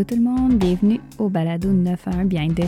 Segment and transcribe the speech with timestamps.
[0.00, 2.62] Allô tout le monde, bienvenue au balado 911 Behind the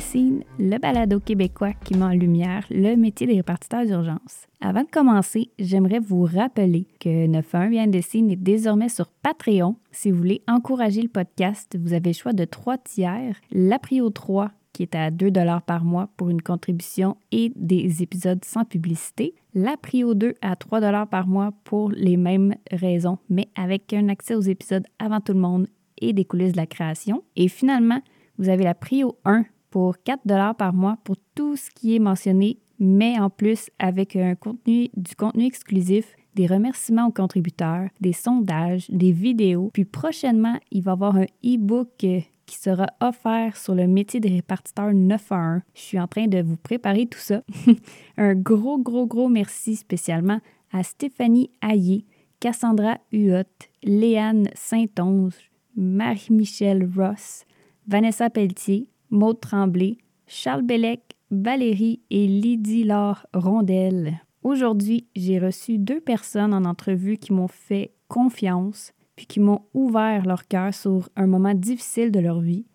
[0.58, 4.46] le balado québécois qui met en lumière le métier des répartiteurs d'urgence.
[4.60, 9.76] Avant de commencer, j'aimerais vous rappeler que 911 Behind the Scene est désormais sur Patreon.
[9.92, 13.36] Si vous voulez encourager le podcast, vous avez le choix de trois tiers.
[13.50, 15.30] La Prio 3 qui est à 2
[15.66, 19.34] par mois pour une contribution et des épisodes sans publicité.
[19.54, 24.34] La Prio 2 à 3 par mois pour les mêmes raisons, mais avec un accès
[24.34, 25.66] aux épisodes avant tout le monde
[26.02, 27.22] et des coulisses de la création.
[27.36, 28.00] Et finalement,
[28.38, 30.22] vous avez la Prio 1 pour 4
[30.54, 35.14] par mois pour tout ce qui est mentionné, mais en plus avec un contenu, du
[35.16, 39.70] contenu exclusif, des remerciements aux contributeurs, des sondages, des vidéos.
[39.72, 44.30] Puis prochainement, il va y avoir un e-book qui sera offert sur le métier des
[44.30, 45.62] répartiteurs 9 à 1.
[45.74, 47.42] Je suis en train de vous préparer tout ça.
[48.16, 50.40] un gros, gros, gros merci spécialement
[50.72, 52.04] à Stéphanie Hayé,
[52.40, 53.44] Cassandra Huot,
[53.84, 57.44] Léane Saint-Onge, Marie-Michel Ross,
[57.86, 64.20] Vanessa Pelletier, Maude Tremblay, Charles Bellec, Valérie et Lydie Laure Rondelle.
[64.42, 70.24] Aujourd'hui, j'ai reçu deux personnes en entrevue qui m'ont fait confiance puis qui m'ont ouvert
[70.26, 72.66] leur cœur sur un moment difficile de leur vie.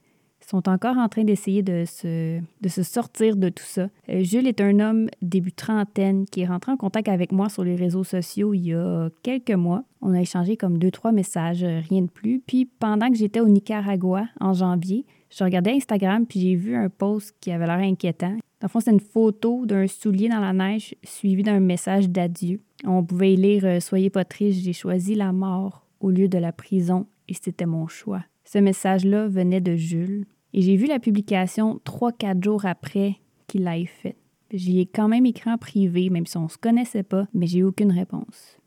[0.49, 3.89] Sont encore en train d'essayer de se, de se sortir de tout ça.
[4.07, 7.65] Euh, Jules est un homme début trentaine qui est rentré en contact avec moi sur
[7.65, 9.83] les réseaux sociaux il y a quelques mois.
[10.01, 12.41] On a échangé comme deux, trois messages, euh, rien de plus.
[12.47, 16.87] Puis pendant que j'étais au Nicaragua en janvier, je regardais Instagram puis j'ai vu un
[16.87, 18.37] post qui avait l'air inquiétant.
[18.61, 22.61] Dans le fond, c'était une photo d'un soulier dans la neige suivi d'un message d'adieu.
[22.85, 26.37] On pouvait y lire euh, Soyez pas triste, j'ai choisi la mort au lieu de
[26.37, 28.23] la prison et c'était mon choix.
[28.45, 33.15] Ce message-là venait de Jules et j'ai vu la publication trois, quatre jours après
[33.47, 34.15] qu'il l'ait fait.
[34.51, 37.47] J'y ai quand même écrit en privé, même si on ne se connaissait pas, mais
[37.47, 38.57] j'ai eu aucune réponse.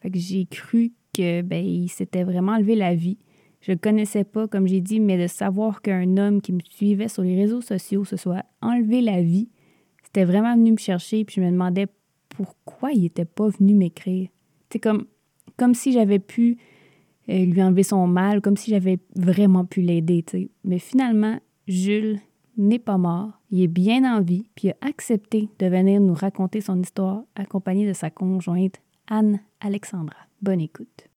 [0.00, 3.18] Fait que j'ai cru que ben, il s'était vraiment enlevé la vie.
[3.60, 7.22] Je connaissais pas, comme j'ai dit, mais de savoir qu'un homme qui me suivait sur
[7.22, 9.48] les réseaux sociaux se soit enlevé la vie,
[10.04, 11.86] c'était vraiment venu me chercher, puis je me demandais
[12.30, 14.28] pourquoi il n'était pas venu m'écrire.
[14.70, 15.06] C'est comme
[15.58, 16.56] comme si j'avais pu
[17.28, 20.24] lui enlever son mal, comme si j'avais vraiment pu l'aider.
[20.64, 22.20] Mais finalement, Jules
[22.56, 26.14] n'est pas mort, il est bien en vie, puis il a accepté de venir nous
[26.14, 30.16] raconter son histoire accompagné de sa conjointe Anne Alexandra.
[30.42, 31.08] Bonne écoute.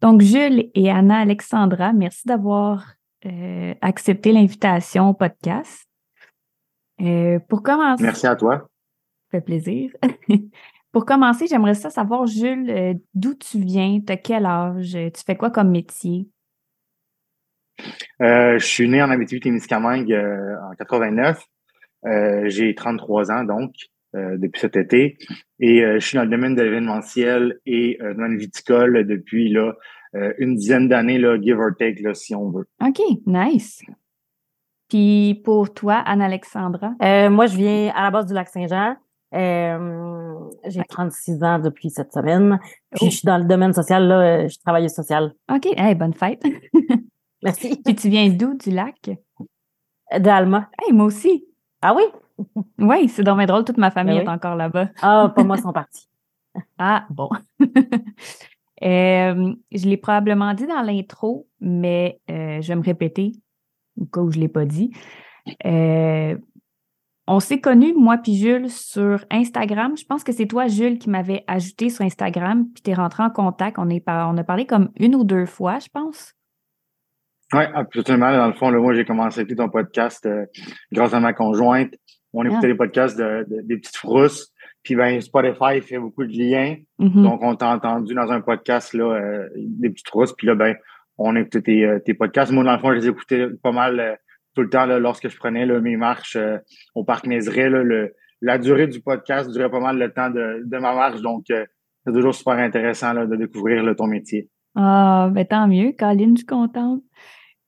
[0.00, 2.94] Donc, Jules et Anna Alexandra, merci d'avoir
[3.26, 5.86] euh, accepté l'invitation au podcast.
[7.00, 8.02] Euh, pour commencer.
[8.02, 8.68] Merci à toi.
[9.30, 9.90] Ça fait plaisir.
[10.92, 15.36] Pour commencer, j'aimerais ça savoir, Jules, euh, d'où tu viens, de quel âge, tu fais
[15.36, 16.28] quoi comme métier?
[18.20, 21.42] Euh, je suis né en Abitibi-Témiscamingue euh, en 89.
[22.46, 23.72] J'ai 33 ans, donc,
[24.14, 25.18] depuis cet été.
[25.60, 29.74] Et je suis dans le domaine de l'événementiel et le domaine viticole depuis là,
[30.38, 32.66] une dizaine d'années, give or take, là, si on veut.
[32.82, 33.82] OK, nice.
[34.88, 36.94] Puis pour toi, Anne-Alexandra?
[37.28, 38.96] moi, je viens à la base du lac Saint-Jean.
[39.32, 42.58] Euh, j'ai 36 ans depuis cette semaine.
[42.96, 45.34] Puis je suis dans le domaine social, là, je travaille au social.
[45.52, 45.66] OK.
[45.76, 46.42] Hey, bonne fête.
[47.42, 47.80] Merci.
[47.84, 49.10] Puis tu viens d'où du lac?
[50.18, 50.68] D'Alma.
[50.80, 51.46] Hey, moi aussi.
[51.82, 52.02] Ah oui?
[52.78, 54.88] oui, c'est dans mes drôles, toute ma famille ben est encore là-bas.
[55.00, 56.08] Ah, pas moi, ils sont partis.
[56.78, 57.28] ah, bon.
[58.82, 63.32] euh, je l'ai probablement dit dans l'intro, mais euh, je vais me répéter,
[64.00, 64.92] au cas où je ne l'ai pas dit.
[65.64, 66.36] Euh,
[67.30, 69.96] on s'est connus, moi puis Jules, sur Instagram.
[69.96, 73.22] Je pense que c'est toi, Jules, qui m'avait ajouté sur Instagram, puis tu es rentré
[73.22, 73.78] en contact.
[73.78, 76.34] On, est on a parlé comme une ou deux fois, je pense.
[77.52, 78.32] Oui, absolument.
[78.32, 80.44] Dans le fond, moi, j'ai commencé tout ton podcast euh,
[80.90, 81.94] grâce à ma conjointe.
[82.32, 82.70] On écoutait ah.
[82.70, 84.52] les podcasts de, des petites frousses.
[84.82, 86.78] Puis ben, Spotify fait beaucoup de liens.
[86.98, 87.22] Mm-hmm.
[87.22, 90.32] Donc, on t'a entendu dans un podcast là, euh, des petites frousses.
[90.32, 90.74] Puis là, ben,
[91.16, 92.50] on écoutait tes, euh, tes podcasts.
[92.50, 94.18] Moi, dans le fond, je les écoutais pas mal
[94.62, 96.58] le temps, là, lorsque je prenais mes marches euh,
[96.94, 97.70] au Parc Mézeray,
[98.40, 101.20] la durée du podcast durait pas mal le temps de, ma marche.
[101.20, 101.64] Donc, euh,
[102.04, 104.48] c'est toujours super intéressant là, de découvrir ton métier.
[104.74, 107.02] Ah, ben tant mieux, Colline, je suis contente.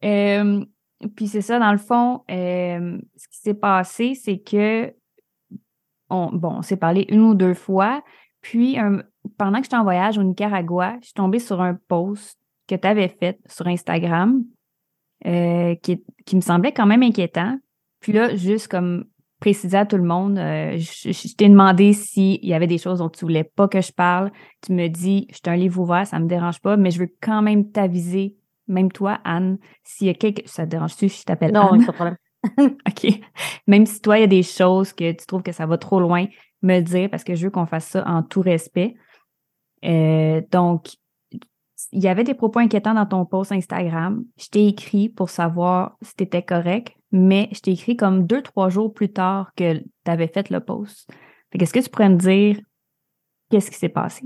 [0.05, 0.65] Euh,
[1.17, 4.93] puis c'est ça, dans le fond, ce qui s'est passé, c'est que,
[6.09, 8.03] on, bon, on s'est parlé une ou deux fois.
[8.41, 8.77] Puis,
[9.37, 12.87] pendant que j'étais en voyage au Nicaragua, je suis tombée sur un post que tu
[12.87, 14.45] avais fait sur Instagram
[15.27, 17.59] euh, qui, me semblait quand même inquiétant.
[18.01, 19.05] Puis là, juste comme
[19.41, 23.09] préciser à tout le monde, euh, je, t'ai demandé s'il y avait des choses dont
[23.09, 24.31] tu voulais pas que je parle.
[24.63, 27.13] Tu me dis, je suis un livre ouvert, ça me dérange pas, mais je veux
[27.21, 28.37] quand même t'aviser,
[28.69, 30.49] même toi, Anne, s'il y a quelque...
[30.49, 32.17] Ça te dérange-tu si je t'appelle Non, pas de problème.
[32.59, 33.21] OK.
[33.67, 36.01] Même si toi, il y a des choses que tu trouves que ça va trop
[36.01, 36.27] loin,
[36.63, 38.95] me dire parce que je veux qu'on fasse ça en tout respect.
[39.85, 40.91] Euh, donc,
[41.93, 44.25] il y avait des propos inquiétants dans ton post Instagram.
[44.39, 48.43] Je t'ai écrit pour savoir si tu étais correct, mais je t'ai écrit comme deux,
[48.43, 51.11] trois jours plus tard que tu avais fait le post.
[51.51, 52.59] Qu'est-ce que tu pourrais me dire?
[53.51, 54.25] Qu'est-ce qui s'est passé?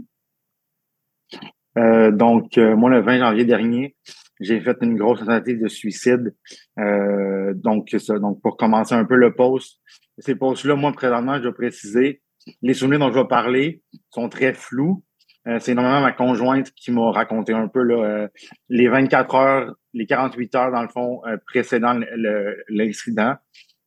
[1.76, 3.96] Euh, donc, euh, moi, le 20 janvier dernier,
[4.38, 6.34] j'ai fait une grosse tentative de suicide.
[6.78, 9.80] Euh, donc, ça, donc, pour commencer un peu le post,
[10.18, 12.22] ces posts-là, moi, présentement, je dois préciser,
[12.62, 15.02] les souvenirs dont je vais parler sont très flous.
[15.46, 18.28] Euh, c'est normalement ma conjointe qui m'a raconté un peu là, euh,
[18.69, 21.98] les 24 heures, les 48 heures, dans le fond, précédant
[22.69, 23.34] l'incident,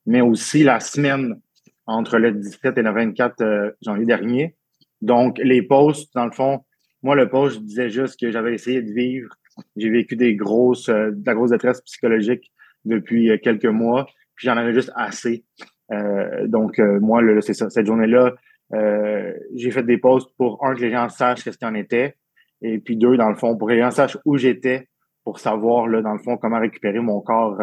[0.05, 1.39] mais aussi la semaine
[1.85, 4.55] entre le 17 et le 24 janvier dernier.
[5.01, 6.63] Donc, les posts, dans le fond,
[7.01, 9.33] moi, le post, je disais juste que j'avais essayé de vivre.
[9.75, 12.51] J'ai vécu des grosses, euh, de la grosse détresse psychologique
[12.85, 14.05] depuis euh, quelques mois,
[14.35, 15.45] puis j'en avais juste assez.
[15.91, 17.69] Euh, donc, moi, c'est ça.
[17.69, 18.35] Cette journée-là,
[18.71, 22.15] j'ai fait des posts pour, un, que les gens sachent ce qu'il en était,
[22.61, 24.87] et puis deux, dans le fond, pour que les gens sachent où j'étais,
[25.23, 27.59] pour savoir, là, dans le fond, comment récupérer mon corps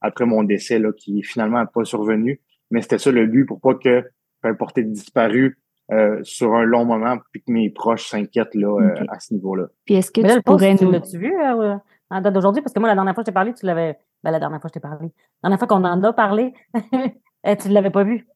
[0.00, 2.40] après mon décès, là, qui finalement n'a pas survenu.
[2.70, 4.04] Mais c'était ça le but pour pas que,
[4.42, 5.58] peu importe disparu,
[5.92, 9.66] euh, sur un long moment, puis que mes proches s'inquiètent là, euh, à ce niveau-là.
[9.84, 10.90] Puis est-ce que tu pourrais nous...
[10.90, 11.76] L'as-tu vu euh,
[12.08, 12.62] en date d'aujourd'hui?
[12.62, 13.98] Parce que moi, la dernière fois que je t'ai parlé, tu l'avais...
[14.22, 15.12] Ben, la dernière fois que je t'ai parlé.
[15.42, 18.26] La dernière fois qu'on en a parlé, tu ne l'avais pas vu.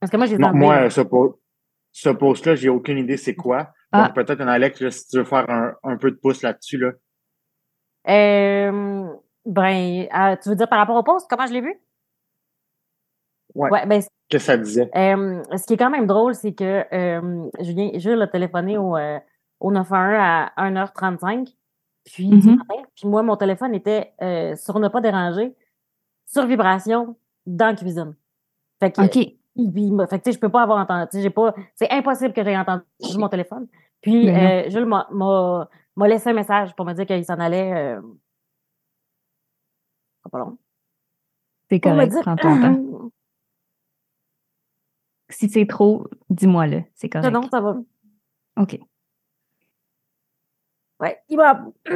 [0.00, 1.00] Parce que moi, j'ai Non, moi, ce,
[1.92, 3.72] ce post-là, j'ai aucune idée c'est quoi.
[3.92, 4.04] Ah.
[4.04, 6.92] Donc, peut-être un Alex, si tu veux faire un, un peu de pouce là-dessus, là.
[8.08, 9.06] Euh,
[9.46, 11.74] ben, tu veux dire par rapport au post, comment je l'ai vu?
[13.54, 13.70] Ouais.
[13.70, 14.90] ouais ben, que ça disait.
[14.96, 18.96] Euh, ce qui est quand même drôle, c'est que euh, Julien, Jules a téléphoné au,
[18.96, 19.18] euh,
[19.60, 21.54] au 911 à 1h35.
[22.04, 22.58] Puis, mm-hmm.
[22.94, 25.54] puis moi, mon téléphone était euh, sur ne pas déranger,
[26.26, 27.16] sur vibration,
[27.46, 28.16] dans la cuisine.
[28.80, 29.34] Fait que, OK.
[29.54, 31.20] Il, fait que, je peux pas avoir entendu.
[31.20, 32.84] J'ai pas, c'est impossible que j'aie entendu
[33.18, 33.68] mon téléphone.
[34.00, 35.68] Puis, euh, Jules m'a
[36.08, 37.96] laissé un message pour me dire qu'il s'en allait.
[40.30, 40.56] pas long.
[41.68, 42.78] C'est correct, prends ton temps.
[45.32, 46.84] Si c'est trop, dis-moi-le.
[46.94, 47.32] C'est correct.
[47.32, 47.78] Non, ça va.
[48.58, 48.78] OK.
[51.00, 51.64] Ouais, il m'a.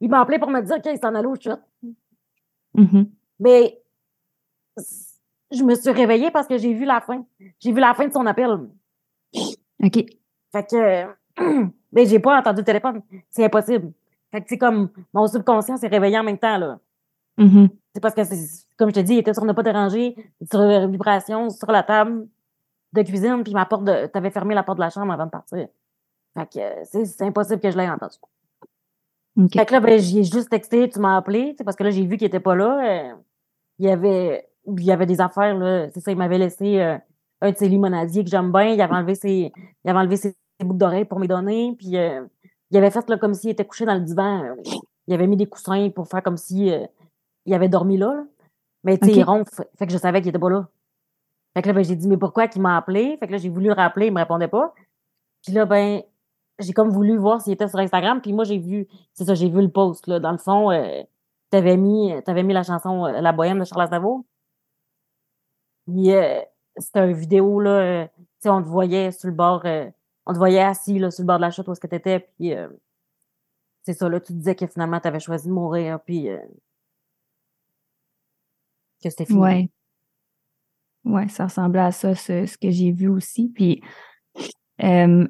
[0.00, 1.58] il m'a appelé pour me dire qu'il s'en allait au chat.
[2.76, 3.10] Mm-hmm.
[3.38, 3.82] Mais
[5.52, 7.24] je me suis réveillée parce que j'ai vu la fin.
[7.58, 8.50] J'ai vu la fin de son appel.
[9.82, 10.04] OK.
[10.52, 11.06] Fait que.
[11.92, 13.02] Mais j'ai pas entendu le téléphone.
[13.30, 13.92] C'est impossible.
[14.30, 16.78] Fait que c'est comme mon subconscient s'est réveillé en même temps, là.
[17.38, 17.68] Mm-hmm.
[17.94, 18.22] C'est parce que,
[18.76, 20.14] comme je te dis, il était sur ne pas déranger,
[20.50, 22.28] sur vibration, sur la table
[22.92, 24.06] de cuisine, puis ma porte de.
[24.06, 25.68] T'avais fermé la porte de la chambre avant de partir.
[26.34, 28.16] Fait que c'est impossible que je l'aie entendu.
[29.52, 32.16] Fait que là, ben, j'ai juste texté, tu m'as appelé, parce que là, j'ai vu
[32.16, 32.80] qu'il était pas là.
[32.84, 33.14] Euh,
[33.78, 34.49] il y avait.
[34.66, 35.90] Il y avait des affaires, là.
[35.90, 36.96] C'est ça, il m'avait laissé euh,
[37.40, 38.68] un de ses limonadiers que j'aime bien.
[38.68, 39.52] Il avait enlevé ses,
[39.84, 41.74] il avait enlevé ses, boucles d'oreilles pour me donner.
[41.78, 42.24] Puis euh,
[42.70, 44.56] il avait fait là, comme s'il était couché dans le divan.
[45.06, 46.70] Il avait mis des coussins pour faire comme si
[47.46, 48.24] il avait dormi là.
[48.84, 49.64] Mais tu sais, il ronfle.
[49.78, 50.68] Fait que je savais qu'il était pas là.
[51.54, 53.16] Fait que là, ben, j'ai dit, mais pourquoi qu'il m'a appelé?
[53.18, 54.72] Fait que là, j'ai voulu rappeler, il me répondait pas.
[55.42, 56.02] Puis là, ben,
[56.58, 58.20] j'ai comme voulu voir s'il était sur Instagram.
[58.20, 60.20] Puis moi, j'ai vu, c'est ça, j'ai vu le post, là.
[60.20, 61.02] Dans le fond, euh,
[61.50, 64.24] t'avais mis, avais mis la chanson euh, La Bohème de Charles Aznavour.
[65.86, 66.40] Puis euh,
[66.76, 70.62] c'était une vidéo, là, tu sais, on te voyait sur le bord, on te voyait
[70.62, 72.20] assis, là, sur le bord de la chute où est-ce que t'étais.
[72.20, 72.52] Puis
[73.82, 76.00] c'est ça, là, tu disais que finalement, t'avais choisi de mourir.
[76.04, 76.28] Puis
[79.02, 79.38] que c'était fini.
[79.38, 79.70] Ouais.
[81.04, 83.48] Ouais, ça ressemblait à ça, ce, que j'ai vu aussi.
[83.48, 83.82] Puis,
[84.82, 85.26] euh,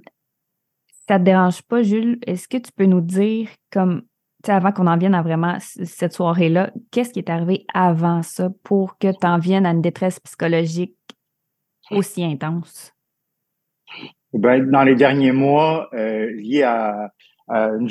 [1.08, 2.18] ça te dérange pas, Jules?
[2.26, 4.02] Est-ce que tu peux nous dire, comme,
[4.48, 8.98] avant qu'on en vienne à vraiment cette soirée-là, qu'est-ce qui est arrivé avant ça pour
[8.98, 10.96] que tu en viennes à une détresse psychologique
[11.90, 12.94] aussi intense?
[14.32, 17.10] Ben, dans les derniers mois, euh, lié à,
[17.48, 17.88] une,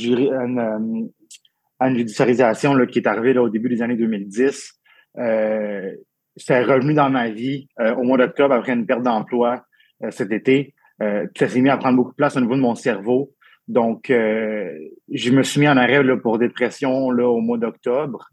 [1.97, 4.73] judiciarisation là, qui est arrivée là, au début des années 2010,
[5.17, 5.91] euh,
[6.39, 9.63] c'est revenu dans ma vie euh, au mois d'octobre après une perte d'emploi
[10.03, 10.73] euh, cet été.
[11.01, 13.33] Euh, ça s'est mis à prendre beaucoup de place au niveau de mon cerveau.
[13.69, 14.69] Donc, euh,
[15.09, 18.27] je me suis mis en arrêt là, pour dépression là, au mois d'octobre.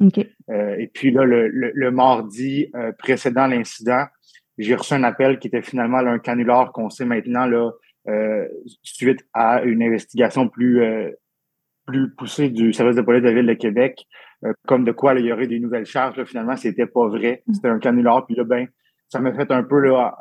[0.49, 4.07] et puis là, le, le, mardi précédent l'incident,
[4.59, 7.71] j'ai reçu un appel qui était finalement là, un canular qu'on sait maintenant là,
[8.83, 10.83] suite à une investigation plus
[11.87, 14.07] plus poussée du service de police de la Ville de Québec
[14.45, 16.17] euh, comme de quoi il y aurait des nouvelles charges.
[16.17, 17.43] Là, finalement, c'était pas vrai.
[17.47, 17.55] Mm.
[17.55, 18.27] C'était un canular.
[18.27, 18.67] Puis là, ben,
[19.09, 20.15] ça m'a fait un peu là,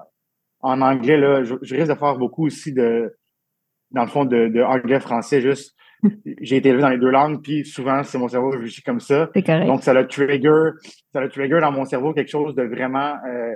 [0.62, 3.14] en anglais, là, je, risque de faire beaucoup aussi de,
[3.96, 5.76] dans le fond, de, de anglais-français, juste.
[6.42, 9.30] J'ai été élevé dans les deux langues, puis souvent, c'est mon cerveau réfléchit comme ça.
[9.66, 10.72] Donc, ça a trigger,
[11.12, 13.56] ça a trigger dans mon cerveau quelque chose de vraiment euh,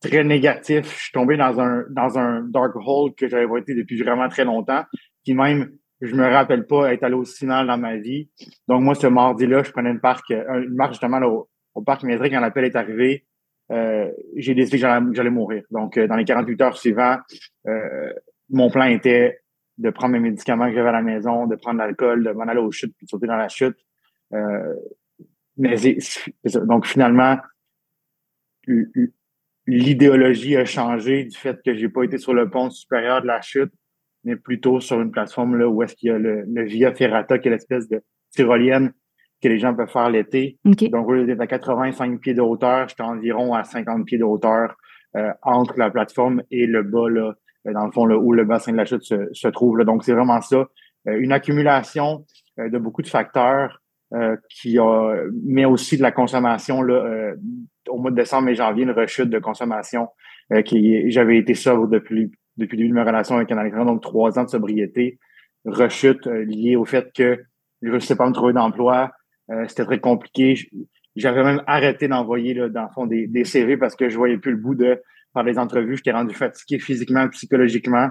[0.00, 0.86] très négatif.
[0.96, 4.44] Je suis tombé dans un dans un dark hole que j'avais été depuis vraiment très
[4.44, 4.84] longtemps.
[5.24, 8.30] Puis même, je me rappelle pas être allé au cinéma dans ma vie.
[8.68, 11.20] Donc, moi, ce mardi-là, je prenais une, parc, une marche justement
[11.74, 13.26] au, parc Médric quand l'appel est arrivé.
[13.70, 15.62] Euh, j'ai décidé que j'allais mourir.
[15.70, 17.20] Donc, euh, dans les 48 heures suivantes,
[17.66, 18.12] euh,
[18.50, 19.40] mon plan était
[19.78, 22.60] de prendre mes médicaments que j'avais à la maison, de prendre l'alcool, de m'en aller
[22.60, 23.76] aux chutes puis de sauter dans la chute.
[25.56, 25.76] mais
[26.66, 27.38] donc, finalement,
[29.66, 33.40] l'idéologie a changé du fait que j'ai pas été sur le pont supérieur de la
[33.40, 33.72] chute,
[34.24, 37.48] mais plutôt sur une plateforme là où est-ce qu'il y a le, Via Ferrata, qui
[37.48, 38.92] est l'espèce de tyrolienne
[39.42, 40.58] que les gens peuvent faire l'été.
[40.64, 44.24] Donc, au lieu d'être à 85 pieds de hauteur, j'étais environ à 50 pieds de
[44.24, 44.76] hauteur
[45.16, 47.32] euh, entre la plateforme et le bas, là, euh,
[47.64, 49.78] dans le fond, là, où le bassin de la chute se, se trouve.
[49.78, 49.84] Là.
[49.84, 50.68] Donc, c'est vraiment ça.
[51.08, 52.24] Euh, une accumulation
[52.58, 53.80] de beaucoup de facteurs
[54.50, 55.14] qui a,
[55.44, 57.32] mais aussi de la consommation là,
[57.88, 60.08] au mois de décembre et janvier, une rechute de consommation
[60.64, 64.02] qui j'avais été sobre depuis depuis le début de ma relation avec un Alexandre, donc
[64.02, 65.18] trois ans de sobriété,
[65.64, 67.38] rechute liée au fait que
[67.82, 69.12] je ne réussissais pas me trouver d'emploi,
[69.50, 70.54] euh, c'était très compliqué.
[71.16, 74.52] J'avais même arrêté d'envoyer dans le fond des, des, CV parce que je voyais plus
[74.52, 75.00] le bout de
[75.32, 75.96] faire des entrevues.
[75.96, 78.08] J'étais rendu fatigué physiquement, psychologiquement.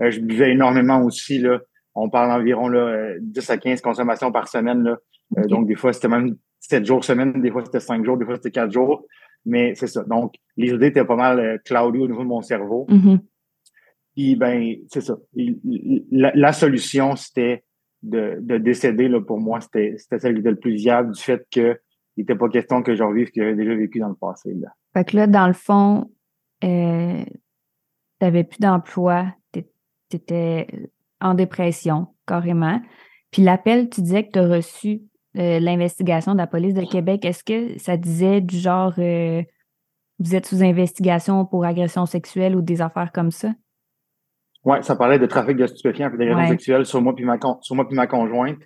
[0.00, 1.38] Euh, je buvais énormément aussi.
[1.38, 1.60] Là.
[1.94, 4.82] On parle environ là, 10 à 15 consommations par semaine.
[4.82, 4.98] Là.
[5.38, 8.24] Euh, donc, des fois, c'était même 7 jours semaine, des fois, c'était 5 jours, des
[8.24, 9.04] fois, c'était 4 jours.
[9.44, 10.04] Mais c'est ça.
[10.04, 12.86] Donc, les idées étaient pas mal cloudy au niveau de mon cerveau.
[12.90, 13.18] Mm-hmm.
[14.14, 15.16] Puis, ben, c'est ça.
[16.10, 17.64] La, la solution, c'était
[18.02, 21.46] de, de décéder, là, pour moi, c'était celle qui était le plus viable du fait
[21.50, 21.78] qu'il
[22.16, 24.54] n'était pas question que je revive ce que j'avais déjà vécu dans le passé.
[24.54, 24.68] Là.
[24.92, 26.10] Fait que là, dans le fond,
[26.64, 29.64] euh, tu n'avais plus d'emploi, tu
[30.12, 30.66] étais
[31.20, 32.80] en dépression, carrément.
[33.30, 35.02] Puis l'appel, tu disais que tu as reçu
[35.36, 37.24] euh, l'investigation de la police de Québec.
[37.24, 39.42] Est-ce que ça disait du genre euh,
[40.18, 43.52] vous êtes sous investigation pour agression sexuelle ou des affaires comme ça?
[44.64, 47.76] Oui, ça parlait de trafic de stupéfiants et d'agression sexuelle sur moi puis ma, sur
[47.76, 48.58] moi puis ma conjointe.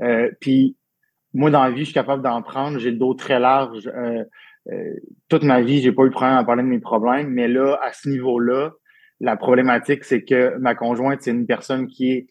[0.00, 0.76] Euh, puis
[1.32, 2.78] moi, dans la vie, je suis capable d'en prendre.
[2.78, 3.90] J'ai le dos très large.
[4.68, 4.94] Euh, euh,
[5.28, 7.28] toute ma vie, j'ai pas eu de problème à parler de mes problèmes.
[7.28, 8.72] Mais là, à ce niveau-là,
[9.20, 12.26] la problématique, c'est que ma conjointe, c'est une personne qui est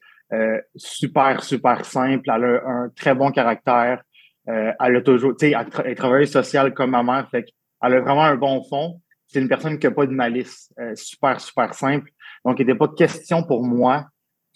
[0.75, 2.27] super, super simple.
[2.33, 4.01] Elle a un très bon caractère.
[4.47, 7.29] elle a toujours, tu sais, elle, elle travaille sociale comme ma mère.
[7.29, 7.45] Fait
[7.83, 8.99] elle a vraiment un bon fond.
[9.27, 10.73] C'est une personne qui a pas de malice.
[10.95, 12.09] super, super simple.
[12.45, 14.07] Donc, il n'était pas question pour moi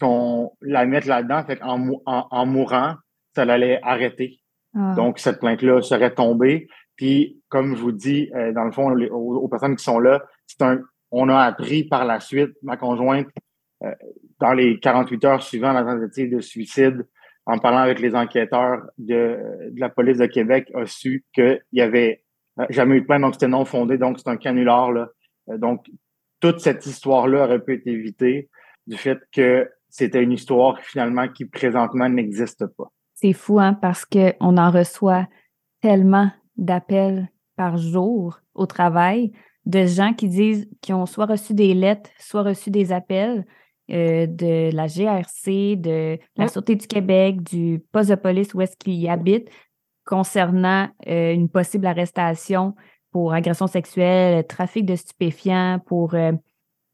[0.02, 1.44] qu'on la mette là-dedans.
[1.46, 2.96] Fait en, en, mourant,
[3.36, 4.40] ça allait arrêter.
[4.76, 4.94] Ah.
[4.96, 6.68] Donc, cette plainte-là serait tombée.
[6.98, 10.62] Puis, comme je vous dis, euh, dans le fond, aux, personnes qui sont là, c'est
[10.64, 13.28] un, on a appris par la suite, ma conjointe,
[13.84, 13.94] euh,
[14.40, 17.08] dans les 48 heures suivant la tentative de suicide,
[17.46, 19.38] en parlant avec les enquêteurs de,
[19.72, 22.24] de la police de Québec, a su qu'il y avait
[22.60, 24.92] euh, jamais eu de plainte, donc c'était non fondé, donc c'est un canular.
[24.92, 25.08] Là.
[25.48, 25.86] Donc,
[26.40, 28.50] toute cette histoire-là aurait pu être évitée
[28.88, 32.92] du fait que c'était une histoire finalement qui présentement n'existe pas.
[33.14, 35.28] C'est fou, hein, parce qu'on en reçoit
[35.82, 39.32] tellement d'appels par jour au travail
[39.66, 43.46] de gens qui disent qu'ils ont soit reçu des lettres, soit reçu des appels
[43.92, 48.78] euh, de la GRC, de la Sûreté du Québec, du poste de police où est-ce
[48.78, 49.50] qu'ils habitent
[50.06, 52.76] concernant euh, une possible arrestation
[53.12, 56.32] pour agression sexuelle, trafic de stupéfiants, pour euh,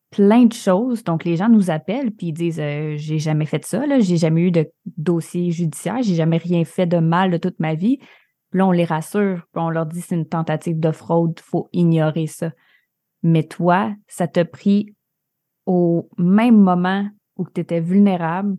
[0.10, 1.03] plein de choses.
[1.03, 4.41] Donc, les gens nous appellent puis ils disent euh, J'ai jamais fait ça, j'ai jamais
[4.41, 8.00] eu de dossier judiciaire, j'ai jamais rien fait de mal de toute ma vie.
[8.53, 11.69] Là, on les rassure, puis on leur dit c'est une tentative de fraude, il faut
[11.74, 12.51] ignorer ça.
[13.24, 14.95] Mais toi, ça t'a pris
[15.65, 17.07] au même moment
[17.38, 18.57] où tu étais vulnérable,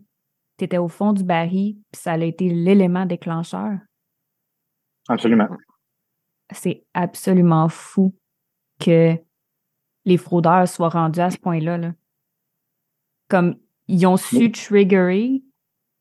[0.57, 3.77] tu étais au fond du baril, puis ça a été l'élément déclencheur?
[5.07, 5.47] Absolument
[6.51, 8.15] c'est absolument fou
[8.79, 9.15] que
[10.05, 11.93] les fraudeurs soient rendus à ce point-là.
[13.27, 13.55] Comme
[13.87, 15.41] ils ont su triggerer,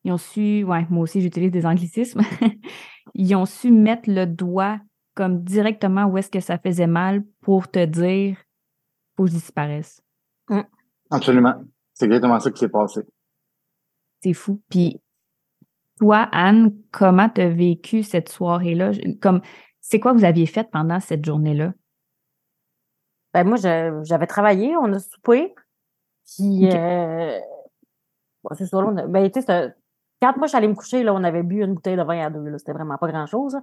[0.05, 2.23] ils ont su, ouais, moi aussi j'utilise des anglicismes,
[3.15, 4.79] ils ont su mettre le doigt
[5.15, 8.37] comme directement où est-ce que ça faisait mal pour te dire
[9.17, 10.03] faut que je disparaisse.
[10.49, 10.63] Mm.
[11.11, 11.55] Absolument.
[11.93, 13.03] C'est exactement ça qui s'est passé.
[14.21, 14.61] C'est fou.
[14.69, 15.01] Puis
[15.99, 18.91] toi, Anne, comment tu as vécu cette soirée-là?
[19.21, 19.41] Comme
[19.81, 21.73] c'est quoi vous aviez fait pendant cette journée-là?
[23.33, 25.55] Ben moi, j'avais travaillé, on a soupé.
[26.25, 27.39] Puis, euh,
[28.53, 29.75] c'est ça, là, ben, tu sais,
[30.25, 32.27] quand moi, je suis allée me coucher, là, on avait bu une bouteille de vin
[32.27, 32.57] à deux.
[32.59, 33.59] C'était vraiment pas grand-chose.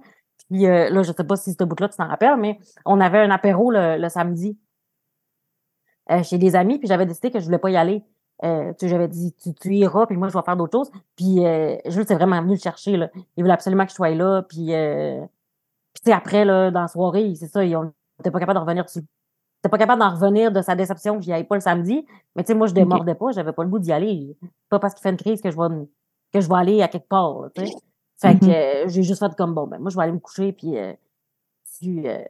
[0.48, 3.18] Puis euh, là, je sais pas si ce bout-là, tu t'en rappelles, mais on avait
[3.18, 4.56] un apéro le, samedi
[6.10, 8.04] euh, chez des amis, puis j'avais décidé que je voulais pas y aller.
[8.44, 10.90] Euh, tu j'avais dit, tu, iras, puis moi, je vais faire d'autres choses.
[11.16, 12.96] Puis euh, Jules c'est vraiment venu le chercher.
[12.96, 13.10] Là.
[13.36, 14.42] Il voulait absolument que je sois là.
[14.42, 14.72] Puis
[16.02, 17.76] puis après, là, dans la soirée, c'est ça, ils
[18.18, 19.00] n'étaient pas capables de revenir dessus.
[19.00, 22.06] n'était pas capable d'en revenir de sa déception que j'y allais pas le samedi.
[22.34, 24.36] Mais tu sais, moi, je démordais pas, j'avais pas le goût d'y aller.
[24.68, 25.86] Pas parce qu'il fait une crise que je vais,
[26.32, 27.48] que je vais aller à quelque part.
[27.56, 27.66] sais.
[28.22, 28.84] Fait que mm-hmm.
[28.84, 30.92] euh, j'ai juste fait comme bon, ben moi, je vais aller me coucher, puis euh,
[31.76, 32.22] tu, euh,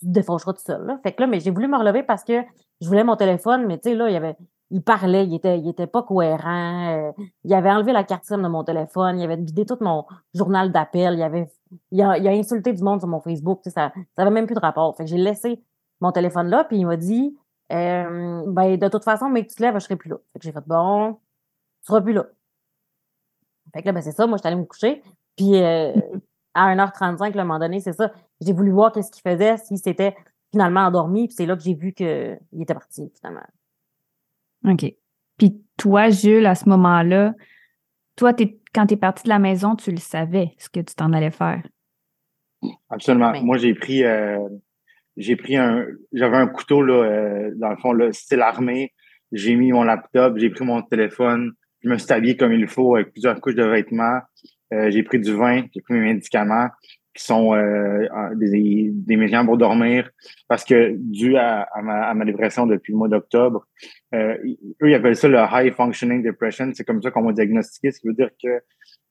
[0.00, 0.84] tu, te défonceras tout seul.
[0.84, 0.98] Là.
[1.04, 2.42] Fait que là, mais j'ai voulu me relever parce que
[2.80, 4.36] je voulais mon téléphone, mais tu sais, là, il y avait.
[4.72, 7.12] Il parlait, il était, il était pas cohérent.
[7.42, 10.70] il avait enlevé la carte SIM de mon téléphone, il avait vidé tout mon journal
[10.70, 11.48] d'appel, il avait
[11.90, 14.54] il a, il a, insulté du monde sur mon Facebook, ça, ça avait même plus
[14.54, 14.96] de rapport.
[14.96, 15.60] Fait que j'ai laissé
[16.00, 17.36] mon téléphone là, puis il m'a dit
[17.68, 20.18] ben de toute façon, mais que tu te lèves, je serai plus là.
[20.32, 22.26] Fait que j'ai fait bon, tu seras plus là.
[23.72, 25.02] Fait que là, ben c'est ça, moi, je suis allée me coucher.
[25.36, 25.92] Puis euh,
[26.54, 28.12] à 1h35, à un moment donné, c'est ça.
[28.40, 30.14] J'ai voulu voir qu'est-ce qu'il faisait, s'il s'était
[30.50, 31.28] finalement endormi.
[31.28, 33.46] Puis c'est là que j'ai vu qu'il était parti, finalement.
[34.68, 34.92] OK.
[35.38, 37.34] Puis toi, Jules, à ce moment-là,
[38.16, 38.32] toi,
[38.74, 41.30] quand tu es parti de la maison, tu le savais, ce que tu t'en allais
[41.30, 41.62] faire?
[42.90, 43.32] Absolument.
[43.42, 44.38] Moi, j'ai pris euh,
[45.16, 48.92] j'ai pris un j'avais un couteau là, euh, dans le fond, là, style armé.
[49.32, 52.96] J'ai mis mon laptop, j'ai pris mon téléphone, je me suis habillé comme il faut
[52.96, 54.20] avec plusieurs couches de vêtements.
[54.72, 56.68] Euh, j'ai pris du vin, j'ai pris mes médicaments
[57.14, 58.06] qui sont euh,
[58.36, 60.08] des, des médicaments pour dormir
[60.48, 63.66] parce que dû à, ma, dépression depuis le mois d'octobre,
[64.14, 64.36] euh,
[64.82, 66.70] eux ils appellent ça le high functioning depression.
[66.72, 68.60] C'est comme ça qu'on m'a diagnostiqué, ce qui veut dire que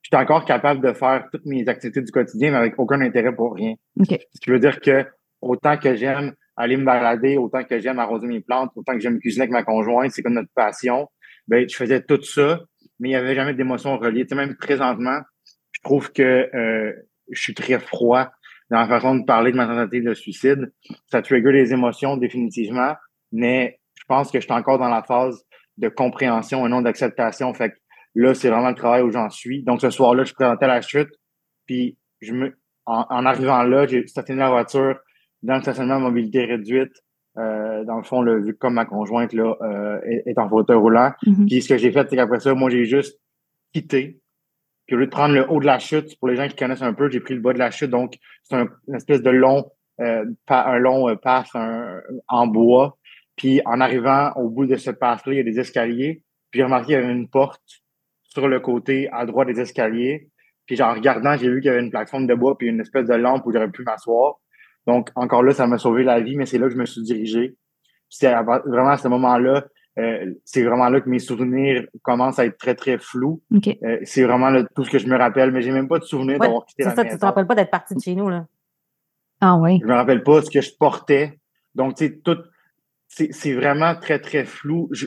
[0.01, 3.35] je suis encore capable de faire toutes mes activités du quotidien mais avec aucun intérêt
[3.35, 3.75] pour rien.
[3.99, 5.05] Ce qui veut dire que
[5.41, 9.19] autant que j'aime aller me balader, autant que j'aime arroser mes plantes, autant que j'aime
[9.19, 11.07] cuisiner avec ma conjointe, c'est comme notre passion
[11.49, 12.61] ben, je faisais tout ça,
[12.99, 14.23] mais il n'y avait jamais d'émotions reliées.
[14.25, 15.19] Tu sais, même présentement,
[15.71, 16.93] je trouve que euh,
[17.31, 18.29] je suis très froid
[18.69, 20.71] dans la façon de parler de ma tentative de suicide.
[21.07, 22.93] Ça trigger les émotions définitivement,
[23.31, 25.43] mais je pense que je suis encore dans la phase
[25.77, 27.51] de compréhension et non d'acceptation.
[27.55, 27.75] Fait que
[28.13, 29.63] là, c'est vraiment le travail où j'en suis.
[29.63, 31.09] Donc, ce soir-là, je présentais la chute,
[31.65, 34.99] puis je me, en, arrivant là, j'ai stationné la voiture
[35.41, 36.93] dans le stationnement à mobilité réduite
[37.39, 41.11] euh, dans le fond, là, vu comme ma conjointe là, euh, est, en fauteuil roulant.
[41.25, 41.47] Mm-hmm.
[41.47, 43.19] Puis ce que j'ai fait, c'est qu'après ça, moi, j'ai juste
[43.73, 44.19] quitté.
[44.85, 46.81] Puis au lieu de prendre le haut de la chute, pour les gens qui connaissent
[46.81, 47.91] un peu, j'ai pris le bas de la chute.
[47.91, 49.65] Donc, c'est un, une espèce de long,
[50.01, 51.51] euh, un long passe
[52.27, 52.97] en bois.
[53.37, 56.23] Puis en arrivant au bout de cette passe-là, il y a des escaliers.
[56.51, 57.61] Puis j'ai remarqué qu'il y avait une porte
[58.23, 60.29] sur le côté à droite des escaliers.
[60.65, 63.07] Puis en regardant, j'ai vu qu'il y avait une plateforme de bois puis une espèce
[63.07, 64.39] de lampe où j'aurais pu m'asseoir.
[64.89, 67.03] Donc, encore là, ça m'a sauvé la vie, mais c'est là que je me suis
[67.03, 67.55] dirigé.
[68.09, 69.67] C'est vraiment à ce moment-là,
[69.99, 73.39] euh, c'est vraiment là que mes souvenirs commencent à être très, très flous.
[73.53, 76.39] Euh, c'est vraiment tout ce que je me rappelle, mais j'ai même pas de souvenir
[76.39, 77.15] d'avoir quitté la ça, maison.
[77.15, 78.47] Tu te rappelles pas d'être parti de chez nous, là?
[79.41, 79.77] Ah oui.
[79.79, 81.39] Je me rappelle pas ce que je portais.
[81.75, 82.39] Donc, tu sais, tout,
[83.07, 84.89] c'est vraiment très, très flou.
[84.91, 85.05] Je,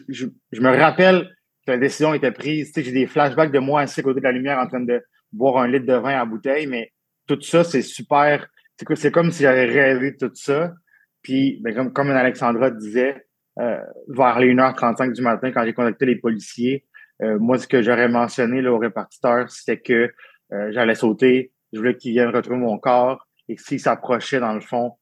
[0.61, 1.29] me rappelle
[1.67, 2.69] que la décision était prise.
[2.69, 4.79] Tu sais, j'ai des flashbacks de moi assis à côté de la lumière en train
[4.79, 6.93] de boire un litre de vin à bouteille, mais
[7.27, 8.47] tout ça, c'est super
[8.95, 10.73] c'est comme si j'avais rêvé tout ça.
[11.23, 13.27] Puis, ben, comme, comme Alexandra disait,
[13.59, 16.85] euh, vers les 1h35 du matin, quand j'ai contacté les policiers,
[17.23, 20.11] euh, moi, ce que j'aurais mentionné là, au répartiteur, c'était que
[20.53, 24.61] euh, j'allais sauter, je voulais qu'ils viennent retrouver mon corps et s'ils s'approchaient, dans le
[24.61, 24.93] fond,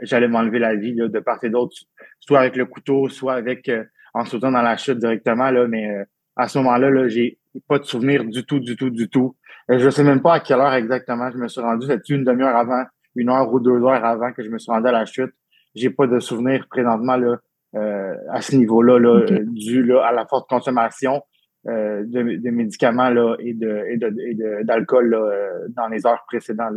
[0.00, 1.76] j'allais m'enlever la vie de part et d'autre,
[2.20, 3.70] soit avec le couteau, soit avec
[4.14, 5.50] en sautant dans la chute directement.
[5.50, 9.10] Là, mais à ce moment-là, -là, j'ai pas de souvenir du tout, du tout, du
[9.10, 9.36] tout.
[9.68, 11.86] je sais même pas à quelle heure exactement je me suis rendu.
[11.86, 12.82] C'était une demi-heure avant
[13.18, 15.34] une heure ou deux heures avant que je me suis rendu à la chute.
[15.74, 17.36] J'ai pas de souvenir présentement là,
[17.74, 21.22] euh, à ce niveau-là, là, dû à la forte consommation
[21.66, 26.68] euh, de, médicaments là, et de d'alcool euh, dans les heures précédant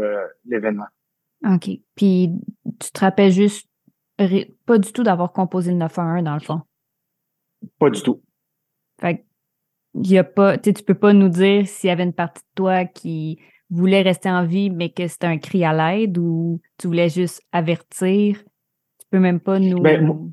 [0.45, 0.87] l'événement.
[1.45, 1.69] OK.
[1.95, 2.31] Puis
[2.79, 3.69] tu te rappelles juste
[4.65, 6.61] pas du tout d'avoir composé le 911 dans le fond?
[7.79, 8.21] Pas du tout.
[8.99, 9.25] Fait
[9.93, 12.55] il y a pas, tu peux pas nous dire s'il y avait une partie de
[12.55, 13.39] toi qui
[13.71, 17.41] voulais rester en vie, mais que c'était un cri à l'aide ou tu voulais juste
[17.51, 18.37] avertir?
[18.99, 19.81] Tu peux même pas nous.
[19.81, 20.31] Ben,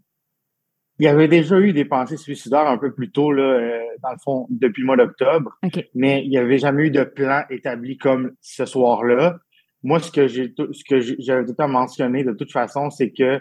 [1.01, 4.11] il y avait déjà eu des pensées suicidaires un peu plus tôt, là, euh, dans
[4.11, 5.57] le fond, depuis le mois d'octobre.
[5.94, 9.38] Mais il n'y avait jamais eu de plan établi comme ce soir-là.
[9.85, 13.40] Moi, ce que j'ai ce que j'avais tout à mentionner de toute façon, c'est que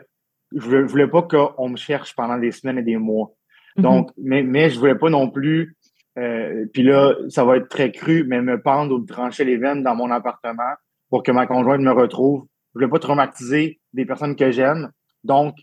[0.55, 3.33] je ne voulais pas qu'on me cherche pendant des semaines et des mois.
[3.75, 3.81] Mm-hmm.
[3.81, 5.75] Donc, mais, mais je voulais pas non plus
[6.17, 9.57] euh, puis là, ça va être très cru, mais me pendre ou me trancher les
[9.57, 10.73] veines dans mon appartement
[11.09, 12.45] pour que ma conjointe me retrouve.
[12.73, 14.91] Je voulais pas traumatiser des personnes que j'aime.
[15.23, 15.55] Donc,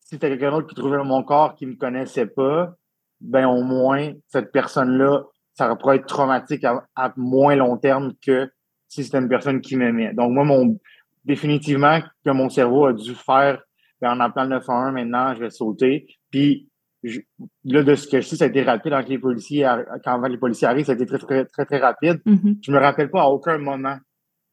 [0.00, 2.74] si c'était quelqu'un d'autre qui trouvait mon corps qui me connaissait pas,
[3.20, 8.50] ben au moins, cette personne-là, ça pourrait être traumatique à, moins long terme que
[8.88, 10.14] si c'était une personne qui m'aimait.
[10.14, 10.78] Donc, moi, mon
[11.24, 13.60] définitivement que mon cerveau a dû faire
[14.00, 16.06] ben, en appelant le 911, maintenant, je vais sauter.
[16.30, 16.67] Puis
[17.02, 19.68] là, de ce que je sais, ça a été rapide quand les policiers,
[20.04, 22.20] quand les policiers arrivent, ça a été très, très, très, très rapide.
[22.26, 22.58] Mm-hmm.
[22.62, 23.98] Je me rappelle pas à aucun moment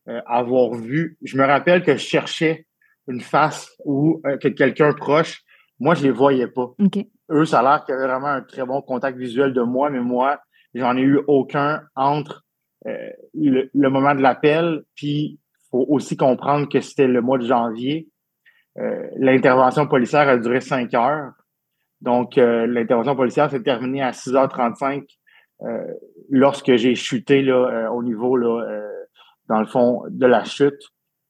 [0.08, 1.18] euh, avoir vu.
[1.24, 2.68] Je me rappelle que je cherchais
[3.08, 5.44] une face ou euh, que quelqu'un proche,
[5.80, 6.74] moi, je les voyais pas.
[7.32, 9.90] Eux, ça a l'air qu'il y avait vraiment un très bon contact visuel de moi,
[9.90, 10.40] mais moi,
[10.74, 12.46] j'en ai eu aucun entre
[12.88, 15.40] euh, le, moment de l'appel, puis
[15.72, 18.08] faut aussi comprendre que c'était le mois de janvier.
[18.78, 21.32] Euh, l'intervention policière a duré cinq heures.
[22.06, 25.04] Donc, l'intervention policière s'est terminée à 6h35
[26.30, 28.86] lorsque j'ai chuté là, au niveau, là,
[29.50, 30.80] dans le fond, de la chute.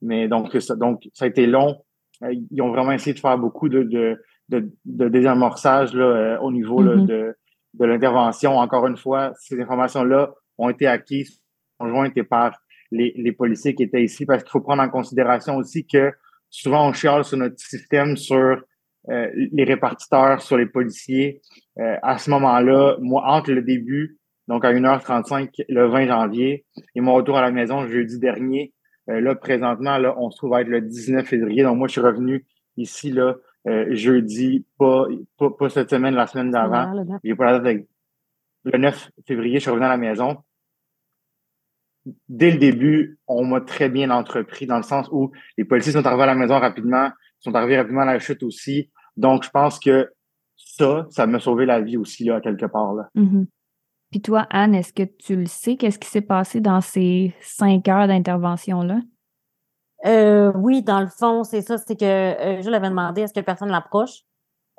[0.02, 1.78] Mais donc, ça, donc, ça a été long.
[2.24, 6.52] Euh, ils ont vraiment essayé de faire beaucoup de, de, de, désamorçage là, euh, au
[6.52, 7.06] niveau mm-hmm.
[7.06, 7.36] de,
[7.74, 8.58] de l'intervention.
[8.58, 11.42] Encore une fois, ces informations-là ont été acquises
[11.78, 12.58] conjointes par
[12.92, 16.12] les, les policiers qui étaient ici parce qu'il faut prendre en considération aussi que
[16.50, 18.62] souvent on chiale sur notre système, sur
[19.10, 21.42] euh, les répartiteurs, sur les policiers.
[21.78, 26.66] à ce moment-là, moi, entre le début, donc à 1h35 le 20 janvier,
[26.96, 28.74] et mon retour à la maison jeudi dernier,
[29.10, 31.64] euh, là, présentement, là, on se trouve à être le 19 février.
[31.64, 32.46] Donc, moi, je suis revenu
[32.78, 33.36] ici, là,
[33.68, 35.06] euh, jeudi, pas,
[35.38, 37.06] pas, cette semaine, la semaine d'avant.
[37.24, 37.86] J'ai pas la date
[38.64, 40.38] Le 9 février, je suis revenu à la maison.
[42.30, 46.06] Dès le début, on m'a très bien entrepris dans le sens où les policiers sont
[46.06, 48.92] arrivés à la maison rapidement, sont arrivés rapidement à la chute aussi.
[49.18, 50.12] Donc, je pense que
[50.56, 52.94] ça, ça m'a sauvé la vie aussi, là, quelque part.
[52.94, 53.10] Là.
[53.16, 53.46] Mm-hmm.
[54.12, 55.76] Puis toi, Anne, est-ce que tu le sais?
[55.76, 59.00] Qu'est-ce qui s'est passé dans ces cinq heures d'intervention-là?
[60.06, 61.78] Euh, oui, dans le fond, c'est ça.
[61.78, 64.22] C'est que euh, je l'avais demandé est-ce que personne l'approche?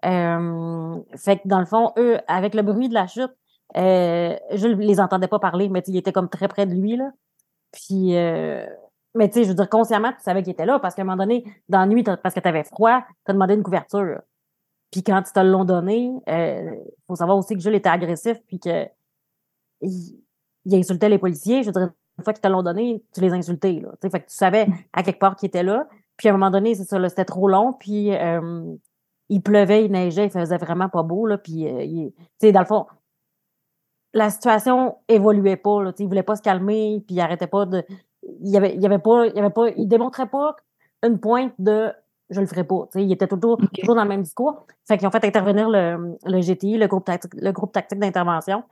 [0.04, 3.32] Euh, fait que dans le fond, eux, avec le bruit de la chute,
[3.74, 6.96] je les entendais pas parler, mais ils étaient comme très près de lui.
[6.96, 7.10] Là.
[7.72, 8.12] Puis,
[9.16, 11.04] mais tu sais, je veux dire, consciemment, tu savais qu'il était là parce qu'à un
[11.04, 14.20] moment donné, dans la nuit, parce que tu avais froid, tu as demandé une couverture.
[14.90, 18.60] Puis quand ils te l'ont donné, il faut savoir aussi que Jules était agressif, puis
[18.60, 18.86] que
[19.82, 20.22] il,
[20.72, 21.62] insultait les policiers.
[21.62, 23.80] Je veux dire, une fois qu'ils te l'ont donné, tu les insultais.
[23.80, 25.88] Là, fait que tu savais à quelque part qu'ils étaient là.
[26.16, 27.72] Puis à un moment donné, c'est ça, c'était trop long.
[27.74, 28.74] Puis euh,
[29.28, 31.26] il pleuvait, il neigeait, il faisait vraiment pas beau.
[31.26, 32.86] Là, puis, euh, dans le fond,
[34.14, 35.82] la situation évoluait pas.
[35.82, 37.84] Là, il voulait pas se calmer, puis il arrêtait pas de.
[38.40, 40.56] Il y avait, il y avait pas, il y avait pas, il démontrait pas
[41.02, 41.92] une pointe de
[42.30, 42.88] je le ferai pas.
[42.96, 44.66] il était toujours, toujours dans le même discours.
[44.86, 48.64] Fait qu'ils ont fait intervenir le, le GTI, le groupe tactique, le groupe tactique d'intervention.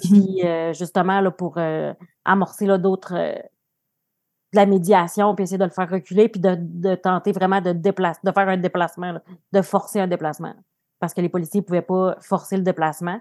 [0.00, 1.92] Puis mmh euh, justement, là, pour euh,
[2.24, 6.94] amorcer d'autres euh, de la médiation, puis essayer de le faire reculer, puis de, de
[6.94, 9.18] tenter vraiment de déplacer, de faire un déplacement,
[9.52, 10.54] de forcer un déplacement.
[11.00, 13.20] Parce que les policiers ne pouvaient pas forcer le déplacement.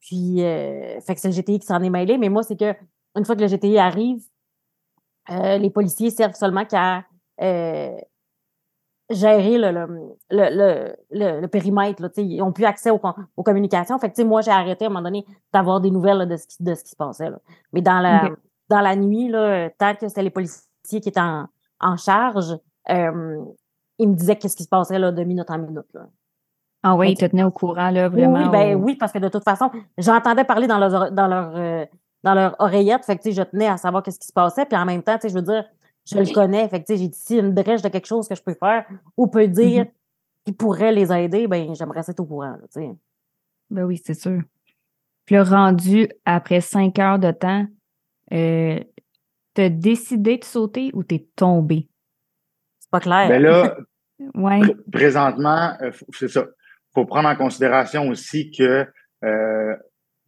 [0.00, 2.16] Puis fait que c'est le GTI qui s'en est mêlé.
[2.16, 2.74] Mais moi, c'est que
[3.16, 4.22] une fois que le GTI arrive,
[5.28, 7.04] les policiers servent seulement qu'à
[9.10, 9.86] gérer le, le,
[10.30, 12.02] le, le, le périmètre.
[12.02, 13.00] Là, ils n'ont plus accès aux,
[13.36, 13.98] aux communications.
[13.98, 16.62] Fait que, moi, j'ai arrêté à un moment donné d'avoir des nouvelles de, ce qui,
[16.62, 17.30] de ce qui se passait.
[17.30, 17.38] Là.
[17.72, 18.28] Mais dans la,
[18.68, 21.46] dans la nuit, là, tant que c'était les policiers qui étaient en,
[21.80, 22.54] en charge,
[22.90, 23.44] euh,
[23.98, 25.86] ils me disaient qu'est-ce qui se passait là, de minute en minute.
[25.94, 26.06] Là.
[26.82, 28.42] Ah oui, ils te tenaient au courant, là, vraiment.
[28.42, 31.86] Oui, ben, oui parce que de toute façon, j'entendais parler dans leur, dans leur, euh,
[32.22, 33.04] dans leur oreillette.
[33.04, 34.66] Fait que, je tenais à savoir qu'est-ce qui se passait.
[34.66, 35.64] Puis en même temps, je veux dire,
[36.04, 36.68] je le connais.
[36.68, 39.26] Fait que, j'ai dit, si une brèche de quelque chose que je peux faire ou
[39.26, 40.44] peut dire mm-hmm.
[40.46, 42.90] qui pourrait les aider, ben, j'aimerais être au courant, sais.
[43.70, 44.40] Ben oui, c'est sûr.
[45.26, 47.66] Puis le rendu, après cinq heures de temps,
[48.32, 48.80] euh,
[49.52, 51.88] t'as décidé de sauter ou t'es tombé?
[52.78, 53.28] C'est pas clair.
[53.28, 53.76] Ben là,
[54.34, 54.60] ouais.
[54.90, 56.46] présentement, euh, c'est ça.
[56.94, 58.86] faut prendre en considération aussi que
[59.24, 59.76] euh,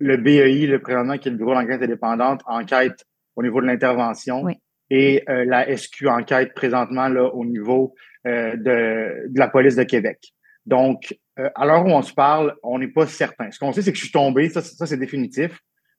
[0.01, 3.05] le BEI, le présentement, qui est le bureau d'enquête indépendante, enquête
[3.37, 4.43] au niveau de l'intervention.
[4.43, 4.59] Oui
[4.91, 7.95] et euh, la SQ enquête présentement là, au niveau
[8.27, 10.19] euh, de, de, la police de Québec.
[10.67, 13.51] Donc, euh, à l'heure où on se parle, on n'est pas certain.
[13.51, 15.59] Ce qu'on sait, c'est que je suis tombé, ça, ça c'est définitif.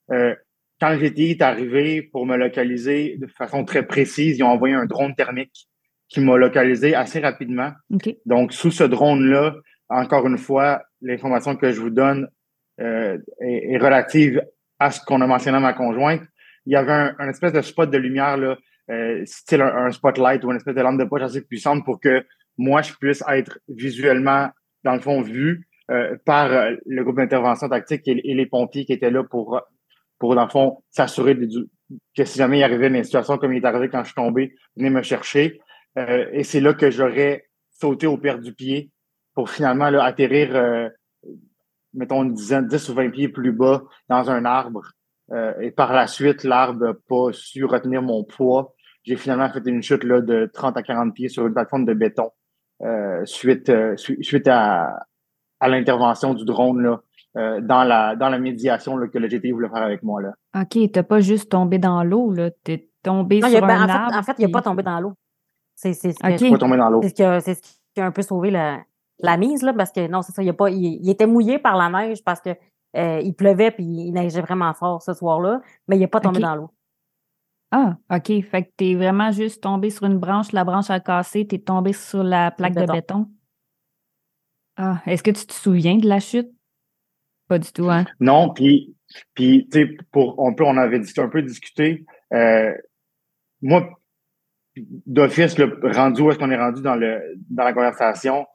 [0.09, 4.75] quand le GTI est arrivé pour me localiser de façon très précise, ils ont envoyé
[4.75, 5.67] un drone thermique
[6.09, 7.71] qui m'a localisé assez rapidement.
[8.25, 9.55] Donc, sous ce drone-là,
[9.87, 12.27] encore une fois, l'information que je vous donne
[12.77, 14.41] est, est, relative
[14.79, 16.21] à ce qu'on a mentionné à ma conjointe.
[16.65, 18.57] Il y avait un, un espèce de spot de lumière là,
[18.91, 22.25] euh, style un, spotlight ou une espèce de lampe de poche assez puissante pour que
[22.57, 24.49] moi, je puisse être visuellement,
[24.83, 28.91] dans le fond, vu euh, par euh, le groupe d'intervention tactique et, les pompiers qui
[28.91, 29.61] étaient là pour,
[30.19, 31.37] pour dans le fond, s'assurer
[32.17, 34.55] que si jamais il arrivait une situation comme il est arrivé quand je suis tombé,
[34.75, 35.61] venez me chercher.
[35.95, 38.91] et c'est là que j'aurais sauté au père du pied
[39.33, 40.89] pour finalement là, atterrir,
[41.93, 44.93] mettons, une dizaine, 10 ou 20 pieds plus bas dans un arbre.
[45.61, 48.73] et par la suite, l'arbre n'a pas su retenir mon poids
[49.03, 51.93] j'ai finalement fait une chute là, de 30 à 40 pieds sur une plateforme de
[51.93, 52.29] béton
[52.83, 55.05] euh, suite, euh, suite à,
[55.59, 57.01] à l'intervention du drone là,
[57.37, 60.21] euh, dans, la, dans la médiation là, que le GTI voulait faire avec moi.
[60.21, 60.33] Là.
[60.55, 62.49] OK, t'as pas juste tombé dans l'eau, là.
[62.63, 64.11] T'es tombé sur un en arbre.
[64.11, 65.13] Fait, en fait, il n'a pas tombé dans l'eau.
[65.75, 66.09] C'est ce,
[67.93, 68.79] qui a un peu sauvé la,
[69.23, 71.77] la mise, là, parce que non, c'est ça, il, a pas, il, était mouillé par
[71.77, 72.49] la neige parce que
[72.97, 76.39] euh, il pleuvait puis il neigeait vraiment fort ce soir-là, mais il n'est pas tombé
[76.39, 76.71] dans l'eau.
[77.71, 78.27] Ah, OK.
[78.43, 81.55] Fait que tu es vraiment juste tombé sur une branche, la branche a cassé, tu
[81.55, 83.27] es tombé sur la plaque de béton.
[84.75, 86.49] Ah, est-ce que tu te souviens de la chute?
[87.47, 88.05] Pas du tout, hein?
[88.19, 88.95] Non, puis,
[89.33, 92.05] puis tu sais, pour, on, peut, on avait un peu discuté.
[92.33, 92.73] Euh,
[93.61, 93.89] moi,
[94.75, 98.45] d'office, le rendu où est-ce qu'on est rendu dans, le, dans la conversation,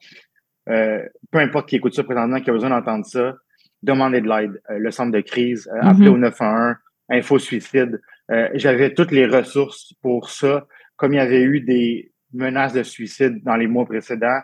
[0.69, 3.35] euh, peu importe qui écoute ça présentement, qui a besoin d'entendre ça,
[3.83, 4.61] demandez de l'aide.
[4.69, 6.75] Euh, le centre de crise, euh, appelez au 911,
[7.09, 8.01] info suicide.
[8.53, 10.67] J'avais toutes les ressources pour ça.
[10.97, 14.41] Comme il y avait eu des menaces de suicide dans les mois précédents,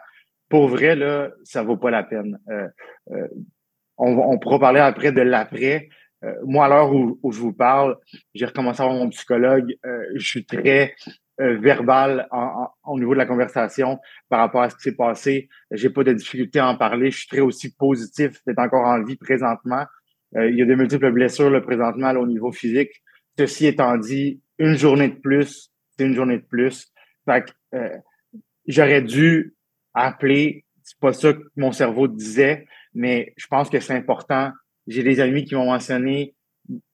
[0.47, 2.39] pour vrai, là, ça vaut pas la peine.
[3.97, 5.89] On, on, pourra parler après de l'après.
[6.45, 7.97] moi, à l'heure où, où, je vous parle,
[8.33, 9.75] j'ai recommencé à voir mon psychologue.
[10.15, 10.95] je suis très
[11.41, 12.28] euh, verbal
[12.86, 15.50] au niveau de la conversation par rapport à ce qui s'est passé.
[15.72, 17.10] J'ai pas de difficulté à en parler.
[17.10, 19.84] Je suis très aussi positif d'être encore en vie présentement.
[20.36, 22.91] Euh, il y a de multiples blessures le présentement au niveau physique.
[23.38, 26.91] Ceci étant dit, une journée de plus, c'est une journée de plus.
[27.26, 27.98] Fait que, euh,
[28.67, 29.56] j'aurais dû
[29.96, 30.65] appeler.
[30.84, 34.52] C'est pas ça que mon cerveau disait, mais je pense que c'est important.
[34.86, 36.36] J'ai des amis qui m'ont mentionné,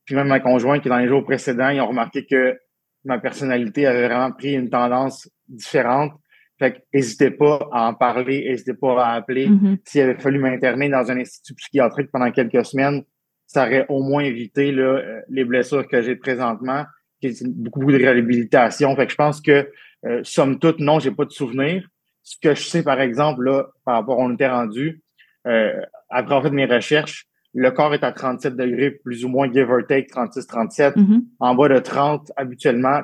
[0.06, 2.58] puis même ma conjointe qui dans les jours précédents, ils ont remarqué que
[3.06, 6.14] ma personnalité avait vraiment pris une tendance différente.
[6.58, 9.48] Fait n'hésitez pas à en parler, n'hésitez pas à appeler.
[9.48, 9.78] Mm-hmm.
[9.86, 13.04] S'il avait fallu m'interner dans un institut psychiatrique pendant quelques semaines,
[13.50, 16.86] ça aurait au moins évité là, euh, les blessures que j'ai présentement,
[17.20, 18.96] qui est beaucoup, de réhabilitation.
[18.96, 19.70] Fait que je pense que,
[20.06, 21.88] euh, somme toute, non, j'ai pas de souvenirs.
[22.22, 25.02] Ce que je sais, par exemple, là, par rapport à on était rendu,
[25.48, 29.52] euh, après avoir fait mes recherches, le corps est à 37 degrés, plus ou moins
[29.52, 30.96] give or take 36-37.
[30.96, 31.22] Mm-hmm.
[31.40, 33.02] En bas de 30, habituellement,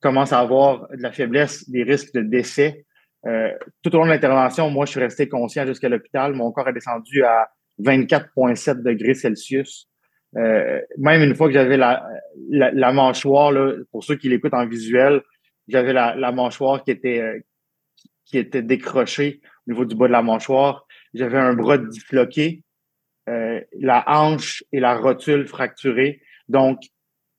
[0.00, 2.84] commence à avoir de la faiblesse, des risques de décès.
[3.26, 3.50] Euh,
[3.82, 6.34] tout au long de l'intervention, moi, je suis resté conscient jusqu'à l'hôpital.
[6.34, 7.48] Mon corps est descendu à
[7.80, 9.88] 24,7 degrés Celsius.
[10.36, 12.06] Euh, même une fois que j'avais la,
[12.50, 15.22] la, mâchoire, là, pour ceux qui l'écoutent en visuel,
[15.68, 17.38] j'avais la, la, mâchoire qui était, euh,
[18.26, 20.86] qui était décrochée au niveau du bas de la mâchoire.
[21.14, 22.62] J'avais un bras disloqué.
[23.28, 26.22] Euh, la hanche et la rotule fracturée.
[26.48, 26.80] Donc,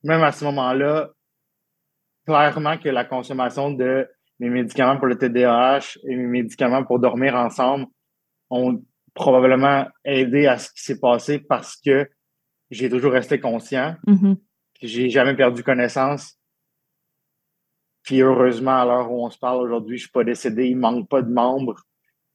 [0.03, 1.09] même à ce moment-là,
[2.27, 4.07] clairement que la consommation de
[4.39, 7.87] mes médicaments pour le TDAH et mes médicaments pour dormir ensemble
[8.51, 8.83] ont
[9.15, 12.07] probablement aidé à ce qui s'est passé parce que
[12.69, 13.95] j'ai toujours resté conscient.
[14.05, 14.37] Mm-hmm.
[14.83, 16.37] J'ai jamais perdu connaissance.
[18.03, 21.09] Puis heureusement, à l'heure où on se parle aujourd'hui, je suis pas décédé, il manque
[21.09, 21.81] pas de membres.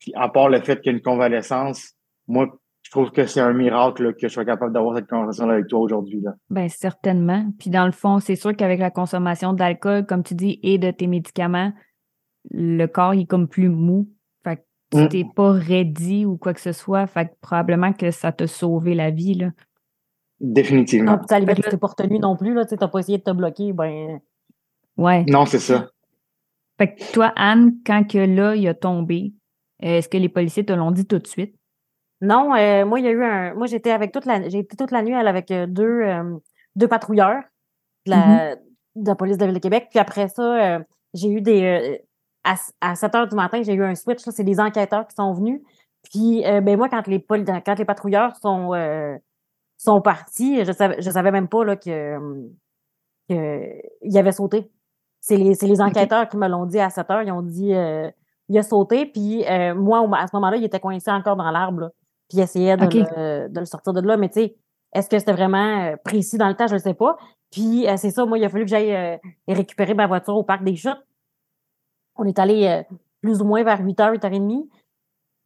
[0.01, 1.93] Puis à part le fait qu'il y a une convalescence,
[2.27, 2.49] moi,
[2.85, 5.81] je trouve que c'est un miracle que je sois capable d'avoir cette conversation avec toi
[5.81, 6.23] aujourd'hui.
[6.51, 7.51] Bien, certainement.
[7.59, 10.91] Puis dans le fond, c'est sûr qu'avec la consommation d'alcool, comme tu dis, et de
[10.91, 11.73] tes médicaments,
[12.51, 14.11] le corps est comme plus mou.
[14.45, 15.09] Fait que tu mm.
[15.09, 17.07] t'es pas ready ou quoi que ce soit.
[17.07, 19.35] Fait que probablement que ça t'a sauvé la vie.
[19.35, 19.51] Là.
[20.41, 21.19] Définitivement.
[21.27, 22.55] Tu n'as pas retenu non plus.
[22.69, 23.73] Tu n'as pas essayé de te bloquer.
[23.73, 24.21] Ben...
[24.99, 25.25] Ouais.
[25.27, 25.89] Non, c'est ça.
[26.77, 29.33] Fait que toi, Anne, quand que là, il a tombé,
[29.81, 31.57] est-ce que les policiers te l'ont dit tout de suite?
[32.25, 33.55] Non, euh, moi, il y a eu un.
[33.55, 34.49] Moi, j'étais avec toute la.
[34.49, 36.39] J'ai été toute la nuit avec euh, deux, euh,
[36.75, 37.43] deux patrouilleurs
[38.07, 38.59] de la, mm-hmm.
[38.97, 39.89] de la police de Ville de Québec.
[39.91, 40.81] Puis après ça,
[41.13, 42.03] j'ai eu des.
[42.43, 44.21] À, à, 7 heures du matin, j'ai eu un switch.
[44.21, 45.61] C'est des enquêteurs qui sont venus.
[46.03, 48.73] Puis ben moi, quand les quand les patrouilleurs sont,
[49.77, 52.19] sont partis, je savais, je savais même pas là, que,
[53.29, 54.71] que il avait sauté.
[55.21, 57.23] C'est les, les enquêteurs qui me l'ont dit à 7 heures.
[57.23, 57.73] Ils ont dit
[58.49, 59.45] il a sauté, puis
[59.77, 61.91] moi, à ce moment-là, il était coincé encore dans l'arbre
[62.29, 64.17] puis essayait de, le, de, le, sortir de là.
[64.17, 64.57] Mais tu sais,
[64.95, 66.69] est-ce que c'était vraiment euh, précis dans le temps?
[66.69, 67.17] Je ne sais pas.
[67.51, 69.17] Puis euh, c'est ça, moi, il a fallu que j'aille euh,
[69.49, 71.05] récupérer ma voiture au parc des chutes.
[72.17, 72.85] On est allé
[73.23, 74.69] plus ou moins vers 8h, 8h30.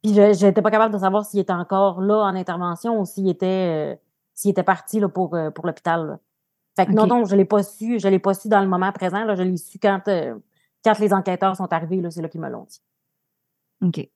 [0.03, 3.27] Puis je n'étais pas capable de savoir s'il était encore là en intervention ou s'il
[3.27, 3.99] était,
[4.35, 6.19] s'il était parti là, pour, pour l'hôpital.
[6.75, 7.99] Fait que non, non, je ne l'ai pas su.
[7.99, 9.25] Je l'ai pas su dans le moment présent.
[9.25, 11.99] Là, je l'ai su quand, quand les enquêteurs sont arrivés.
[12.11, 12.81] C'est là qu'ils me l'ont dit.
[13.83, 14.07] OK.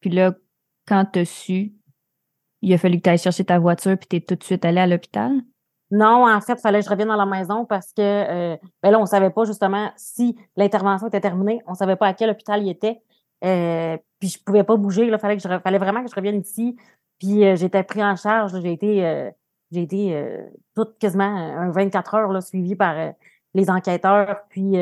[0.00, 0.34] Puis là,
[0.88, 1.74] quand tu as su,
[2.62, 4.64] il a fallu que tu ailles chercher ta voiture puis tu es tout de suite
[4.64, 5.32] allé à l'hôpital?
[5.90, 8.90] Non, en fait, il fallait que je revienne dans la maison parce que euh, ben
[8.92, 11.60] là, on ne savait pas justement si l'intervention était terminée.
[11.66, 13.02] On ne savait pas à quel hôpital il était.
[13.44, 15.06] Euh, puis je pouvais pas bouger.
[15.06, 16.76] Il fallait, que je, fallait vraiment que je revienne ici.
[17.18, 18.52] Puis euh, j'étais pris en charge.
[18.60, 19.30] J'ai été,
[19.72, 20.26] j'ai été
[20.76, 22.94] toute quasiment un 24 heures là, suivi par
[23.54, 24.76] les enquêteurs, puis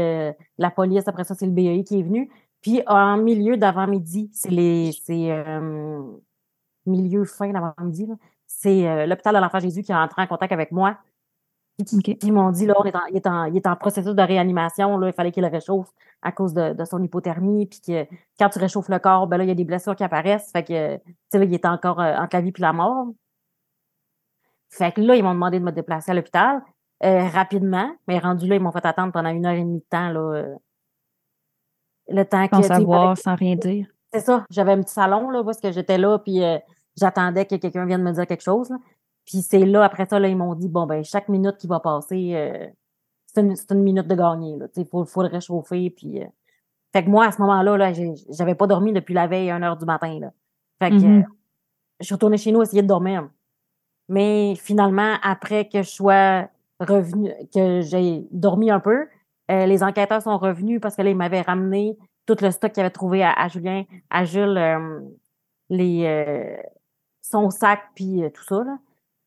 [0.58, 1.08] la police.
[1.08, 2.30] Après ça, c'est le BEI qui est venu.
[2.60, 5.30] Puis en milieu d'avant-midi, c'est les c'est
[6.88, 8.08] milieu fin d'avant-midi,
[8.46, 10.98] c'est euh, l'hôpital de l'Enfant Jésus qui est entré en contact avec moi.
[11.92, 14.22] Ils m'ont dit, là, on est en, il, est en, il est en processus de
[14.22, 15.88] réanimation, là, il fallait qu'il le réchauffe
[16.22, 18.04] à cause de, de, son hypothermie, puis que
[18.36, 20.64] quand tu réchauffes le corps, ben là, il y a des blessures qui apparaissent, fait
[20.64, 23.06] que, tu sais, il est encore euh, entre la vie et la mort.
[24.70, 26.62] Fait que là, ils m'ont demandé de me déplacer à l'hôpital
[27.04, 29.86] euh, rapidement, mais rendu là, ils m'ont fait attendre pendant une heure et demie de
[29.88, 30.54] temps, là, euh,
[32.08, 33.86] le temps sans savoir, sans rien dire.
[34.12, 36.42] C'est ça, j'avais un petit salon, là, parce que j'étais là, puis
[36.98, 38.76] j'attendais que quelqu'un vienne me dire quelque chose, là.
[39.28, 41.80] Puis c'est là, après ça, là, ils m'ont dit, bon, ben, chaque minute qui va
[41.80, 42.66] passer, euh,
[43.26, 44.56] c'est une, minute de gagner.
[44.74, 45.90] Il faut, faut le réchauffer.
[45.90, 46.26] Puis, euh.
[46.94, 47.92] Fait que moi, à ce moment-là, là,
[48.30, 50.18] j'avais pas dormi depuis la veille, 1 heure du matin.
[50.18, 50.32] Là.
[50.78, 51.26] Fait que mm-hmm.
[52.00, 53.28] je suis retournée chez nous essayer de dormir.
[54.08, 56.48] Mais finalement, après que je sois
[56.80, 59.08] revenue, que j'ai dormi un peu,
[59.50, 62.80] euh, les enquêteurs sont revenus parce que là, ils m'avaient ramené tout le stock qu'ils
[62.80, 64.58] avaient trouvé à, Julien, à Jules,
[65.68, 66.56] les,
[67.30, 68.64] son sac, puis tout ça.
[68.64, 68.78] Là.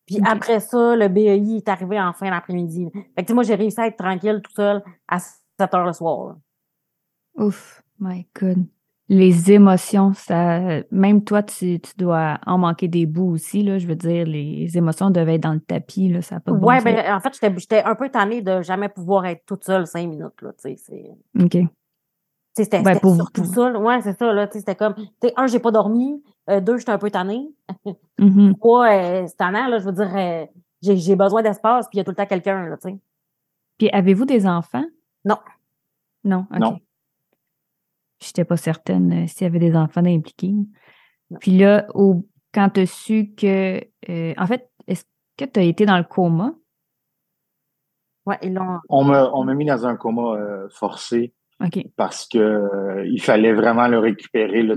[0.06, 2.90] Puis après ça, le BEI est arrivé en fin d'après-midi.
[3.16, 6.36] Fait que moi, j'ai réussi à être tranquille tout seul à 7 heures le soir.
[7.36, 8.66] Ouf, my God.
[9.08, 13.78] Les émotions, ça, même toi, tu, dois en manquer des bouts aussi, là.
[13.78, 16.22] Je veux dire, les émotions devaient être dans le tapis, là.
[16.22, 19.66] Ça pas Ouais, ben, en fait, j'étais un peu tannée de jamais pouvoir être toute
[19.66, 20.52] seule cinq minutes, là.
[20.62, 21.12] Tu sais,
[21.42, 21.58] OK.
[22.54, 23.72] C'était ouais, surtout ça.
[23.72, 24.34] Ouais, c'est ça.
[24.34, 24.96] Là, c'était comme,
[25.36, 26.22] un, j'ai pas dormi.
[26.52, 27.50] Euh, deux, j'étais un peu tannée.
[28.20, 28.56] Mm-hmm.
[28.60, 29.68] Trois, euh, c'est tannant.
[29.68, 30.46] Là, je veux dire, euh,
[30.82, 32.68] j'ai besoin d'espace, puis il y a tout le temps quelqu'un.
[32.68, 32.98] Là, sais.
[33.78, 34.86] Puis avez-vous des enfants?
[35.26, 35.38] Non.
[36.24, 36.60] Non, OK.
[36.60, 36.80] Non.
[38.22, 40.54] Je n'étais pas certaine s'il y avait des enfants impliqués.
[41.40, 43.82] Puis là, au, quand tu as su que.
[44.38, 45.06] en fait, est-ce
[45.38, 46.54] que tu as été dans le coma?
[48.28, 48.80] Oui, ils l'ont.
[48.90, 51.34] On m'a mis dans un coma forcé.
[51.96, 54.64] Parce que euh, il fallait vraiment le récupérer.
[54.64, 54.76] Là.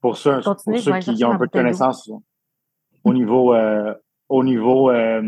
[0.00, 2.10] Pour, ça, pour ceux qui ont un peu de connaissances
[3.04, 3.94] au niveau, euh,
[4.28, 5.22] au niveau euh,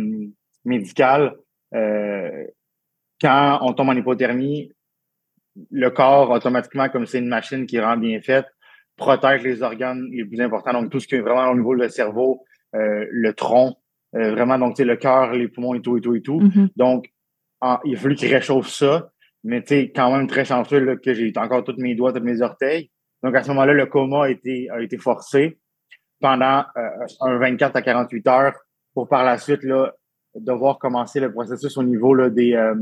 [0.64, 1.35] médical,
[1.72, 4.72] quand on tombe en hypothermie,
[5.70, 8.46] le corps, automatiquement, comme c'est une machine qui rend bien faite,
[8.96, 10.72] protège les organes les plus importants.
[10.72, 13.76] Donc, tout ce qui est vraiment au niveau du cerveau, le tronc,
[14.12, 16.40] vraiment, donc, le cœur, les poumons et tout, et tout, et tout.
[16.40, 16.68] Mm-hmm.
[16.76, 17.12] Donc,
[17.85, 19.11] il a fallu qu'il réchauffe ça.
[19.44, 22.42] Mais tu sais, quand même très chanceux que j'ai encore tous mes doigts, tous mes
[22.42, 22.90] orteils.
[23.22, 25.58] Donc à ce moment-là, le coma a été, a été forcé
[26.20, 28.54] pendant euh, un 24 à 48 heures
[28.94, 29.92] pour par la suite là,
[30.35, 32.74] devoir commencer le processus au niveau là, des euh,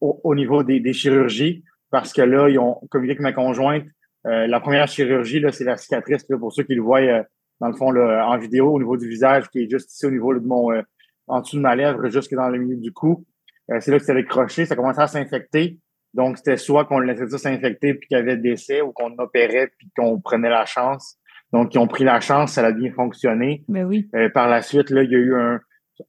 [0.00, 1.64] au, niveau des, des, chirurgies.
[1.90, 3.84] Parce que là, ils ont communiqué avec ma conjointe.
[4.26, 7.00] Euh, la première chirurgie, là, c'est la cicatrice, là, pour ceux qui le voient
[7.60, 10.10] dans le fond là, en vidéo, au niveau du visage, qui est juste ici au
[10.10, 10.72] niveau de mon
[11.26, 13.24] en dessous de ma lèvre, jusque dans le milieu du cou.
[13.70, 15.78] Euh, c'est là que c'était décroché, ça commençait à s'infecter.
[16.14, 19.70] Donc, c'était soit qu'on laissait ça s'infecter puis qu'il y avait décès ou qu'on opérait
[19.78, 21.18] puis qu'on prenait la chance.
[21.52, 23.64] Donc, ils ont pris la chance, ça a bien fonctionné.
[23.68, 24.08] Mais ben oui.
[24.14, 25.60] Euh, par la suite, là, il y a eu un,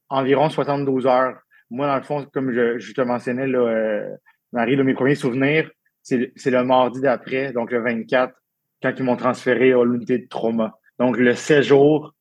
[0.10, 1.38] environ 72 heures.
[1.70, 4.16] Moi, dans le fond, comme je, te mentionnais, là, euh,
[4.54, 5.70] Marie, mes premiers souvenirs,
[6.02, 8.34] c'est le mardi d'après, donc le 24,
[8.82, 10.74] quand ils m'ont transféré à l'unité de trauma.
[11.00, 12.14] Donc, le séjour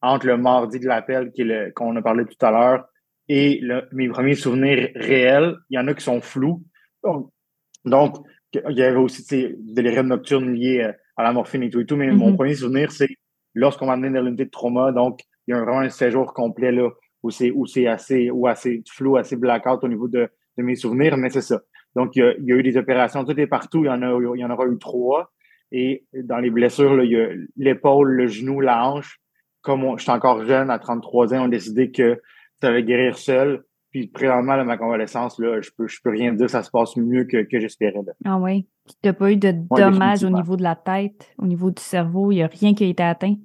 [0.00, 1.32] entre le mardi de l'appel
[1.74, 2.84] qu'on a parlé tout à l'heure
[3.28, 6.62] et mes premiers souvenirs réels, il y en a qui sont flous.
[7.84, 8.16] Donc,
[8.52, 9.24] il y avait aussi
[9.58, 12.36] des rêves nocturnes liés euh, à la morphine et tout et tout, mais mon mm-hmm.
[12.36, 13.08] premier souvenir, c'est
[13.54, 16.72] lorsqu'on m'a amené dans l'unité de trauma, donc il y a vraiment un séjour complet
[16.72, 16.88] là,
[17.22, 20.76] où c'est où c'est assez ou assez flou, assez blackout au niveau de, de mes
[20.76, 21.60] souvenirs, mais c'est ça.
[21.94, 23.90] Donc, il y, a, il y, a, eu des opérations tout et partout, il y
[23.90, 25.32] en a il y en aura eu trois.
[25.70, 29.20] Et dans les blessures, là, il y a l'épaule, le genou, la hanche.
[29.62, 32.20] Comme je suis encore jeune, à 33 ans, on a décidé que
[32.60, 33.64] ça va guérir seul.
[33.94, 37.26] Puis présentement, ma convalescence, là, je peux, je peux rien dire, ça se passe mieux
[37.26, 38.00] que, que j'espérais.
[38.24, 38.66] Ah oui?
[38.88, 42.32] Tu n'as pas eu de dommages au niveau de la tête, au niveau du cerveau,
[42.32, 43.36] il n'y a rien qui a été atteint?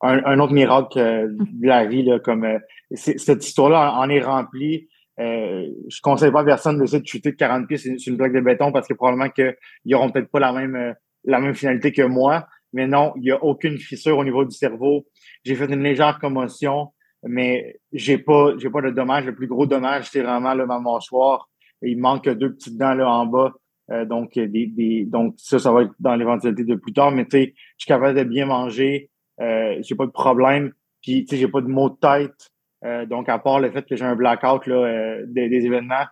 [0.00, 2.58] Un, autre miracle euh, de la vie, là, comme euh,
[2.94, 4.88] cette histoire-là en est remplie.
[5.20, 8.16] Euh, je ne conseille pas à personne d'essayer de chuter de 40 pieds sur une
[8.16, 10.94] plaque de béton parce que probablement qu'ils n'auront peut-être pas la même,
[11.24, 12.46] la même finalité que moi.
[12.72, 15.06] Mais non, il n'y a aucune fissure au niveau du cerveau.
[15.44, 16.88] J'ai fait une légère commotion
[17.24, 19.24] mais j'ai pas j'ai pas de dommage.
[19.26, 21.48] Le plus gros dommage, c'est vraiment là, ma mâchoire.
[21.82, 23.52] Il manque deux petites dents là en bas.
[23.90, 27.10] Euh, donc, des, des, donc, ça, ça va être dans l'éventualité de plus tard.
[27.10, 29.10] Mais tu sais, je suis capable de bien manger.
[29.40, 30.72] Euh, j'ai pas de problème.
[31.02, 32.48] Puis, tu sais, j'ai pas de maux de tête.
[32.84, 36.06] Euh, donc, à part le fait que j'ai un blackout là, euh, des, des, événements,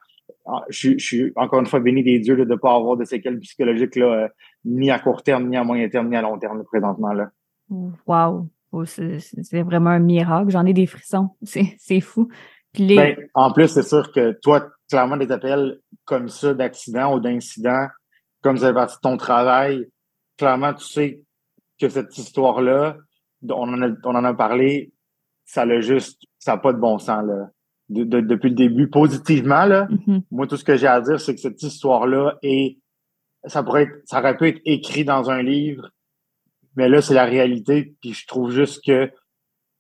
[0.46, 3.38] ah, je, suis encore une fois béni des dieux de ne pas avoir de séquelles
[3.40, 4.28] psychologiques là,
[4.64, 7.12] ni à court terme, ni à moyen terme, ni à long terme présentement.
[7.12, 7.30] Là.
[8.06, 8.48] Wow.
[8.72, 9.18] Oh, c'est
[9.62, 10.50] vraiment un miracle.
[10.50, 11.30] J'en ai des frissons.
[11.42, 12.28] C'est fou.
[12.78, 17.88] Ben, en plus, c'est sûr que toi, clairement, des appels comme ça d'accident ou d'incident,
[18.42, 19.88] comme ça fait partie de ton travail,
[20.38, 21.22] clairement, tu sais
[21.80, 22.96] que cette histoire-là,
[23.48, 24.92] on, en a, on en a parlé,
[25.44, 27.24] ça l'a juste, ça n'a pas de bon sens.
[27.26, 27.50] Là.
[27.88, 29.86] depuis le début, positivement, là.
[29.86, 30.22] Mm-hmm.
[30.30, 32.78] Moi, tout ce que j'ai à dire, c'est que cette histoire-là est,
[33.46, 35.90] ça pourrait être, ça aurait pu être écrit dans un livre,
[36.76, 39.10] mais là, c'est la réalité, puis je trouve juste que,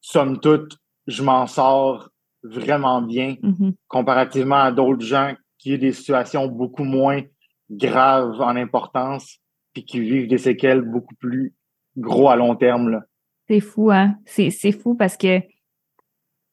[0.00, 2.08] somme toute, je m'en sors
[2.42, 3.74] vraiment bien, mm-hmm.
[3.88, 7.22] comparativement à d'autres gens qui ont des situations beaucoup moins
[7.70, 9.38] graves en importance,
[9.72, 11.54] puis qui vivent des séquelles beaucoup plus
[11.96, 13.02] gros à long terme, là.
[13.48, 14.16] C'est fou, hein?
[14.26, 15.40] C'est fou parce que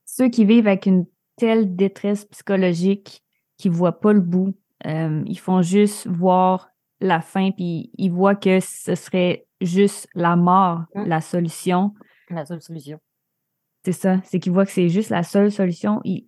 [0.05, 3.23] ceux qui vivent avec une telle détresse psychologique,
[3.57, 6.69] qui ne voient pas le bout, euh, ils font juste voir
[6.99, 11.03] la fin, puis ils voient que ce serait juste la mort, mmh.
[11.05, 11.93] la solution.
[12.29, 12.99] La seule solution.
[13.83, 16.01] C'est ça, c'est qu'ils voient que c'est juste la seule solution.
[16.03, 16.27] Ils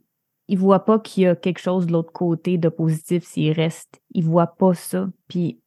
[0.50, 4.02] ne voient pas qu'il y a quelque chose de l'autre côté de positif s'il reste.
[4.12, 5.10] Ils ne voient pas ça.
[5.28, 5.60] Puis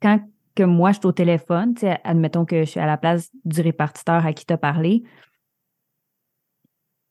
[0.00, 0.20] quand
[0.54, 1.74] que moi, je suis au téléphone,
[2.04, 5.02] admettons que je suis à la place du répartiteur à qui tu as parlé,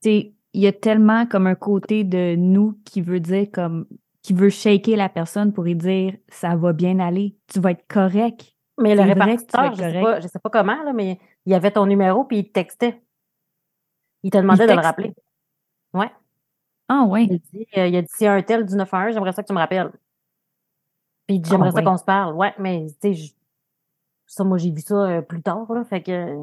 [0.04, 3.88] il y a tellement comme un côté de nous qui veut dire comme
[4.22, 7.86] qui veut shaker la personne pour lui dire ça va bien aller, tu vas être
[7.88, 8.56] correct.
[8.82, 12.24] Mais le répartiteur, je sais, pas, sais pas comment, là, mais il avait ton numéro
[12.24, 13.02] puis il te textait.
[14.24, 15.14] Il te demandait de le rappeler.
[15.94, 16.12] Ouais.
[16.88, 17.26] Ah ouais.
[17.26, 19.54] Il, dit, euh, il a dit si un tel du 911, j'aimerais ça que tu
[19.54, 19.92] me rappelles.
[21.28, 22.36] Puis j'aimerais ah, ça qu'on se parle.
[22.36, 23.34] Ouais, mais tu sais,
[24.32, 25.84] ça, moi, j'ai vu ça euh, plus tard, là.
[25.84, 26.36] Fait que.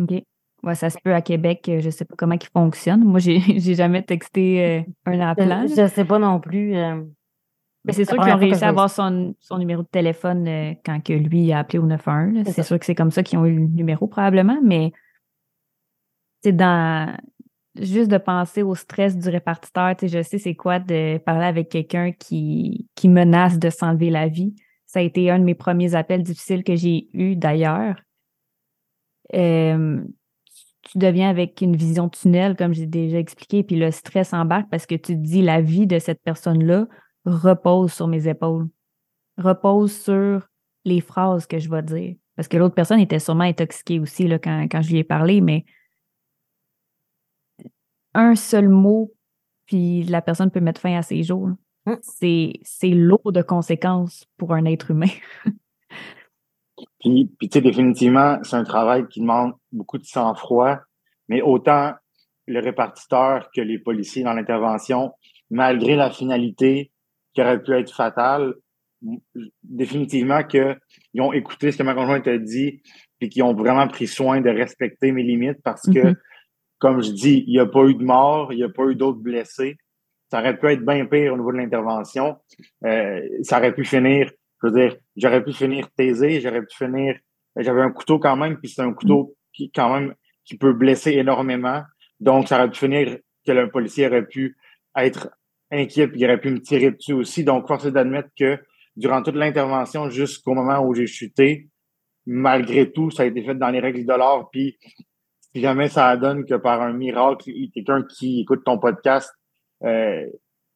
[0.00, 0.22] OK.
[0.62, 3.04] Ouais, ça se peut à Québec, euh, je sais pas comment il fonctionne.
[3.04, 5.68] Moi, j'ai, j'ai jamais texté euh, un appel.
[5.68, 6.74] Je, ne sais pas non plus.
[7.86, 11.12] Mais c'est sûr qu'ils ont réussi à avoir son, son, numéro de téléphone quand que
[11.12, 12.44] lui a appelé au 911.
[12.52, 14.92] C'est, sûr que c'est comme ça qu'ils ont eu le numéro probablement, mais
[16.42, 17.16] c'est dans
[17.80, 22.12] juste de penser au stress du répartiteur, je sais c'est quoi de parler avec quelqu'un
[22.12, 24.54] qui, qui menace de s'enlever la vie.
[24.86, 27.96] Ça a été un de mes premiers appels difficiles que j'ai eu d'ailleurs.
[29.34, 30.00] Euh,
[30.82, 34.86] tu deviens avec une vision tunnel, comme j'ai déjà expliqué, puis le stress embarque parce
[34.86, 36.86] que tu te dis la vie de cette personne-là
[37.26, 38.68] repose sur mes épaules,
[39.36, 40.48] repose sur
[40.84, 42.16] les phrases que je vais dire.
[42.36, 45.40] Parce que l'autre personne était sûrement intoxiquée aussi là, quand, quand je lui ai parlé,
[45.40, 45.64] mais
[48.14, 49.12] un seul mot,
[49.66, 51.50] puis la personne peut mettre fin à ses jours.
[51.86, 51.94] Mmh.
[52.02, 55.10] C'est lourd de conséquences pour un être humain.
[57.00, 60.78] puis, puis tu sais, définitivement, c'est un travail qui demande beaucoup de sang-froid,
[61.28, 61.92] mais autant
[62.46, 65.12] le répartiteur que les policiers dans l'intervention,
[65.50, 66.92] malgré la finalité
[67.36, 68.54] qui aurait pu être fatale,
[69.62, 70.76] définitivement qu'ils
[71.20, 72.82] ont écouté ce que ma conjointe a dit,
[73.20, 76.16] puis qu'ils ont vraiment pris soin de respecter mes limites parce que mmh
[76.78, 78.94] comme je dis, il n'y a pas eu de mort, il n'y a pas eu
[78.94, 79.76] d'autres blessés.
[80.30, 82.36] Ça aurait pu être bien pire au niveau de l'intervention.
[82.84, 84.30] Euh, ça aurait pu finir,
[84.62, 87.16] je veux dire, j'aurais pu finir taisé, j'aurais pu finir.
[87.56, 90.14] J'avais un couteau quand même, puis c'est un couteau qui, quand même,
[90.44, 91.82] qui peut blesser énormément.
[92.20, 93.16] Donc, ça aurait pu finir
[93.46, 94.56] que le policier aurait pu
[94.96, 95.30] être
[95.70, 97.44] inquiet, puis il aurait pu me tirer dessus aussi.
[97.44, 98.58] Donc, force est d'admettre que
[98.96, 101.68] durant toute l'intervention, jusqu'au moment où j'ai chuté,
[102.26, 104.76] malgré tout, ça a été fait dans les règles de l'art, puis
[105.54, 109.32] si jamais ça donne que par un miracle, quelqu'un qui écoute ton podcast
[109.84, 110.26] euh,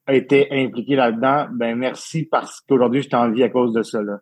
[0.06, 4.20] a été impliqué là-dedans, ben merci parce qu'aujourd'hui, je t'en vie à cause de cela.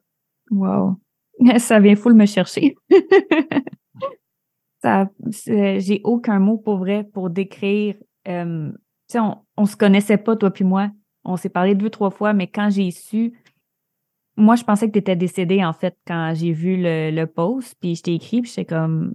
[0.51, 0.97] Wow.
[1.59, 2.75] Ça vient full me chercher.
[4.85, 7.95] j'ai aucun mot pour vrai pour décrire.
[8.27, 8.73] Euh,
[9.15, 10.91] on, on se connaissait pas, toi puis moi.
[11.25, 13.35] On s'est parlé deux, trois fois, mais quand j'ai su,
[14.39, 17.97] moi, je pensais que tu étais décédé, en fait, quand j'ai vu le, post, puis
[17.97, 19.15] je t'ai écrit, puis j'étais comme,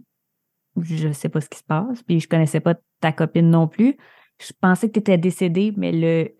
[0.78, 3.96] je sais pas ce qui se passe, puis je connaissais pas ta copine non plus.
[4.42, 6.36] Je pensais que tu étais décédée, mais le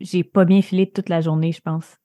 [0.00, 1.98] j'ai pas bien filé toute la journée, je pense.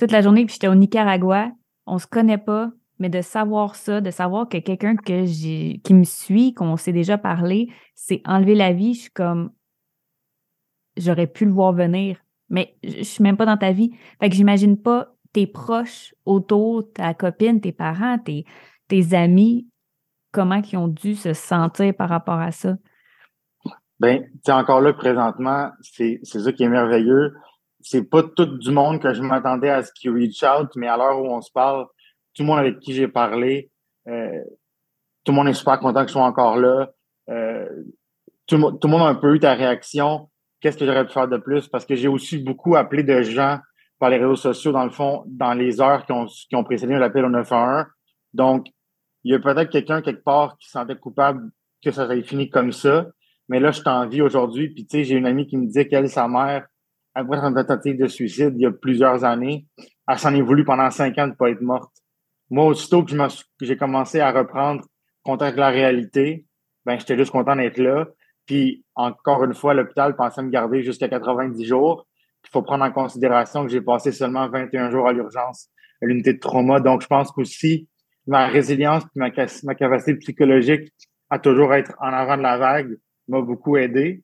[0.00, 1.52] Toute la journée, puis j'étais au Nicaragua,
[1.86, 6.54] on se connaît pas, mais de savoir ça, de savoir que quelqu'un qui me suit,
[6.54, 9.52] qu'on s'est déjà parlé, s'est enlevé la vie, je suis comme
[10.98, 12.16] j'aurais pu le voir venir,
[12.48, 13.92] mais je suis même pas dans ta vie.
[14.20, 18.44] Fait que j'imagine pas tes proches autour, ta copine, tes parents, tes,
[18.88, 19.68] tes amis,
[20.32, 22.76] comment ils ont dû se sentir par rapport à ça?
[24.00, 27.34] Ben, tu encore là, présentement, c'est ça qui est merveilleux.
[27.80, 30.96] C'est pas tout du monde que je m'attendais à ce qui reach out, mais à
[30.96, 31.86] l'heure où on se parle,
[32.34, 33.70] tout le monde avec qui j'ai parlé,
[34.06, 34.42] euh,
[35.24, 36.90] tout le monde est super content que je sois encore là.
[37.28, 37.68] Euh,
[38.46, 40.30] tout, le monde a un peu eu ta réaction.
[40.60, 41.68] Qu'est-ce que j'aurais pu faire de plus?
[41.68, 43.58] Parce que j'ai aussi beaucoup appelé de gens
[43.98, 46.94] par les réseaux sociaux, dans le fond, dans les heures qui ont, qui ont précédé
[46.94, 47.86] l'appel au 911.
[48.32, 48.66] Donc,
[49.24, 51.50] il y a peut-être quelqu'un quelque part qui se sentait coupable
[51.82, 53.06] que ça ait fini comme ça.
[53.48, 54.68] Mais là, je t'en vis aujourd'hui.
[54.68, 56.66] Puis, tu sais, j'ai une amie qui me dit qu'elle, sa mère,
[57.14, 59.66] après une tentative de suicide il y a plusieurs années,
[60.06, 61.92] elle s'en est voulu pendant cinq ans de ne pas être morte.
[62.50, 63.12] Moi, aussitôt que
[63.60, 64.84] j'ai commencé à reprendre
[65.22, 66.46] contact avec la réalité,
[66.86, 68.06] ben, j'étais juste content d'être là.
[68.48, 72.06] Puis, encore une fois, l'hôpital pensait me garder jusqu'à 90 jours.
[72.44, 75.68] Il faut prendre en considération que j'ai passé seulement 21 jours à l'urgence,
[76.02, 76.80] à l'unité de trauma.
[76.80, 77.88] Donc, je pense qu'aussi,
[78.26, 79.28] ma résilience ma,
[79.64, 80.90] ma capacité psychologique
[81.28, 82.96] à toujours être en avant de la vague
[83.28, 84.22] m'a beaucoup aidé.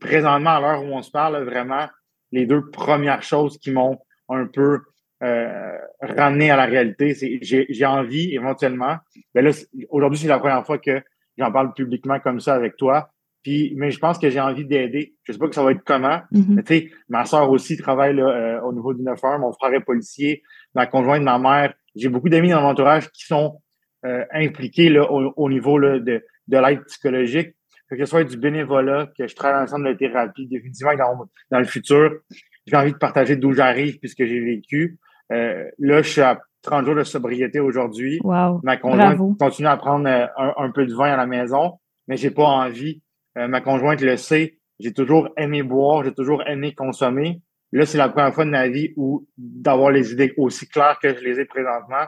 [0.00, 1.86] présentement, à l'heure où on se parle, vraiment,
[2.32, 3.98] les deux premières choses qui m'ont
[4.28, 4.80] un peu
[5.22, 8.96] euh, ramené à la réalité, c'est j'ai envie éventuellement.
[9.34, 9.52] Mais là,
[9.90, 11.00] aujourd'hui, c'est la première fois que
[11.38, 13.12] j'en parle publiquement comme ça avec toi.
[13.42, 15.14] Puis, mais je pense que j'ai envie d'aider.
[15.24, 16.20] Je sais pas que ça va être comment.
[16.32, 16.44] Mm-hmm.
[16.48, 19.72] Mais tu sais, ma soeur aussi travaille là, euh, au niveau du 9 mon frère
[19.72, 20.42] est policier,
[20.74, 21.74] ma conjointe, ma mère.
[21.96, 23.60] J'ai beaucoup d'amis dans mon entourage qui sont
[24.04, 27.54] euh, impliqués là, au, niveau là, de, de l'aide psychologique.
[27.90, 31.64] Que ce soit du bénévolat, que je travaille ensemble de thérapie, définitivement dans, dans le
[31.64, 32.20] futur.
[32.66, 34.98] J'ai envie de partager d'où j'arrive puisque j'ai vécu.
[35.32, 38.20] Euh, là, je suis à 30 jours de sobriété aujourd'hui.
[38.22, 38.60] Wow.
[38.62, 40.26] Ma conjointe continue à prendre euh,
[40.56, 43.02] un, peu de vin à la maison, mais j'ai pas envie.
[43.38, 44.58] Euh, ma conjointe le sait.
[44.78, 47.42] J'ai toujours aimé boire, j'ai toujours aimé consommer.
[47.72, 51.14] Là, c'est la première fois de ma vie où d'avoir les idées aussi claires que
[51.14, 52.06] je les ai présentement,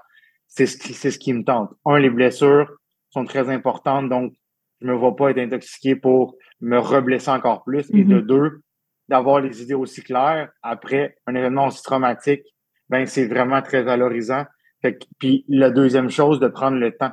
[0.49, 1.71] c'est ce qui, c'est ce qui me tente.
[1.85, 2.71] Un, les blessures
[3.11, 4.33] sont très importantes, donc
[4.81, 7.89] je me vois pas être intoxiqué pour me reblesser encore plus.
[7.95, 8.27] Et de mm-hmm.
[8.27, 8.63] deux,
[9.09, 12.43] d'avoir les idées aussi claires après un événement aussi traumatique,
[12.89, 14.45] ben c'est vraiment très valorisant.
[15.19, 17.13] puis la deuxième chose, de prendre le temps.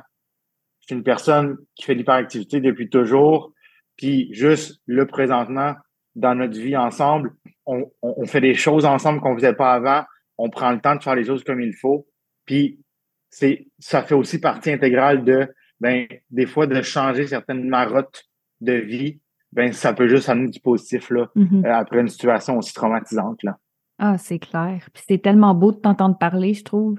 [0.80, 3.52] Je suis une personne qui fait l'hyperactivité depuis toujours,
[4.00, 5.74] puis juste le présentement,
[6.14, 7.34] dans notre vie ensemble,
[7.66, 10.04] on, on fait des choses ensemble qu'on ne faisait pas avant,
[10.38, 12.06] on prend le temps de faire les choses comme il faut,
[12.46, 12.80] puis
[13.28, 15.46] c'est ça fait aussi partie intégrale de
[15.80, 18.24] ben des fois de changer certaines marottes
[18.62, 19.20] de vie
[19.52, 21.66] ben ça peut juste amener du positif là mm-hmm.
[21.66, 23.58] euh, après une situation aussi traumatisante là.
[23.98, 24.88] Ah c'est clair.
[24.94, 26.98] Puis c'est tellement beau de t'entendre parler je trouve.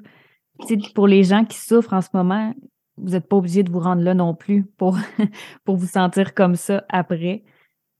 [0.93, 2.53] Pour les gens qui souffrent en ce moment
[3.01, 4.97] vous n'êtes pas obligé de vous rendre là non plus pour
[5.65, 7.43] pour vous sentir comme ça après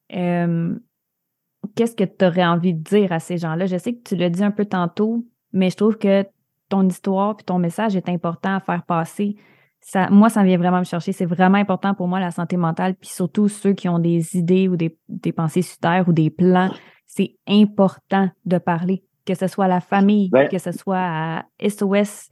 [0.10, 3.66] qu'est-ce que tu aurais envie de dire à ces gens-là?
[3.66, 6.26] Je sais que tu l'as dit un peu tantôt mais je trouve que
[6.70, 9.36] ton histoire puis ton message est important à faire passer.
[9.82, 11.12] Ça, moi, ça vient vraiment me chercher.
[11.12, 14.68] C'est vraiment important pour moi, la santé mentale, puis surtout ceux qui ont des idées
[14.68, 14.96] ou des,
[15.36, 15.78] pensées sur
[16.08, 16.72] ou des plans.
[17.08, 21.46] C'est important de parler, que ce soit à la famille, ben que ce soit à
[21.68, 22.30] SOS,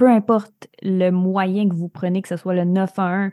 [0.00, 3.32] peu importe le moyen que vous prenez, que ce soit le 911,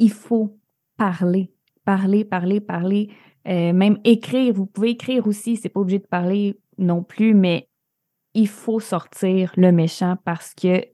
[0.00, 0.58] il faut
[0.96, 3.10] parler, parler, parler, parler.
[3.46, 7.68] Euh, même écrire, vous pouvez écrire aussi, c'est pas obligé de parler non plus, mais
[8.34, 10.84] il faut sortir le méchant parce que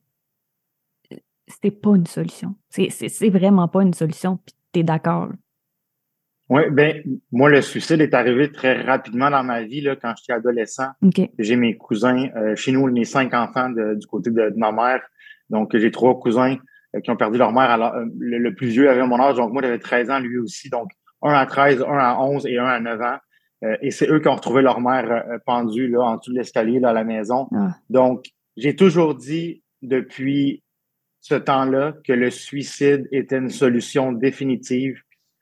[1.47, 2.55] c'est pas une solution.
[2.69, 5.31] C'est vraiment pas une solution, puis t'es d'accord.
[6.51, 10.33] Oui, ben moi, le suicide est arrivé très rapidement dans ma vie là, quand j'étais
[10.33, 10.89] adolescent.
[11.39, 15.01] J'ai mes cousins, euh, chez nous, mes cinq enfants du côté de, ma mère.
[15.49, 16.57] Donc, j'ai trois cousins
[16.97, 17.71] euh, qui ont perdu leur mère.
[17.71, 20.69] Alors, euh, le, plus vieux avait mon âge, donc moi, j'avais 13 ans, lui aussi.
[20.71, 20.91] Donc,
[21.23, 23.19] un à 13, un à 11 et un à 9 ans.
[23.63, 26.83] Euh, et c'est eux qui ont retrouvé leur mère pendue là, en dessous de l'escalier
[26.83, 27.47] à la maison.
[27.55, 27.77] Ah.
[27.91, 28.25] Donc,
[28.57, 30.65] j'ai toujours dit depuis
[31.21, 35.01] ce temps-là que le suicide était une solution définitive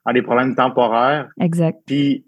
[0.08, 1.28] à des problèmes temporaires.
[1.38, 1.78] Exact.
[1.84, 2.24] Puis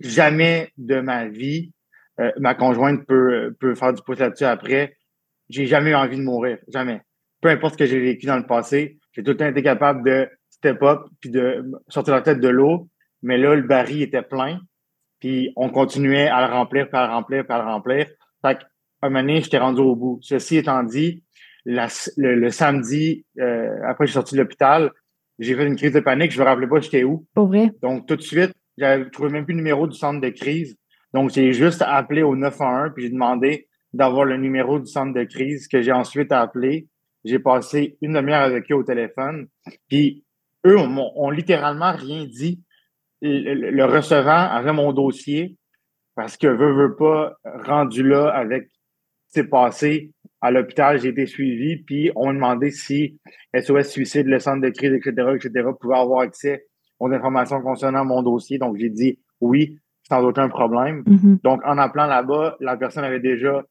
[0.00, 1.72] jamais de ma vie,
[2.20, 4.98] euh, ma conjointe peut, peut faire du pouce là-dessus après.
[5.48, 6.58] J'ai jamais eu envie de mourir.
[6.68, 7.00] Jamais.
[7.40, 10.04] Peu importe ce que j'ai vécu dans le passé, j'ai tout le temps été capable
[10.04, 12.90] de step up puis de sortir la tête de l'eau.
[13.22, 14.60] Mais là, le baril était plein.
[15.18, 18.08] Puis on continuait à le remplir, puis à le remplir, puis à le remplir.
[18.44, 18.66] Fait qu'à
[19.00, 20.18] un moment donné, j'étais rendu au bout.
[20.20, 21.24] Ceci étant dit,
[21.64, 24.90] le, samedi, euh, après je suis sorti de l'hôpital,
[25.42, 26.32] j'ai fait une crise de panique.
[26.32, 27.26] Je me rappelais pas j'étais où.
[27.34, 27.72] Pour vrai?
[27.82, 30.76] Donc tout de suite, j'avais trouvé même plus le numéro du centre de crise.
[31.12, 35.24] Donc j'ai juste appelé au 911 puis j'ai demandé d'avoir le numéro du centre de
[35.24, 36.86] crise que j'ai ensuite appelé.
[37.24, 39.48] J'ai passé une demi-heure avec eux au téléphone.
[39.88, 40.24] Puis
[40.66, 42.60] eux ont littéralement rien dit
[43.20, 45.56] le, recevant avait mon dossier
[46.14, 50.10] parce que veut, veut pas, rendu là avec ce qui s'est passé
[50.42, 53.18] à l'hôpital, j'ai été suivi, puis on m'a demandé si
[53.54, 56.66] SOS Suicide, le centre de crise, etc., etc., pouvait avoir accès
[56.98, 58.58] aux informations concernant mon dossier.
[58.58, 59.78] Donc, j'ai dit oui,
[60.08, 61.02] sans aucun problème.
[61.02, 61.42] Mm-hmm.
[61.42, 63.62] Donc, en appelant là-bas, la personne avait déjà,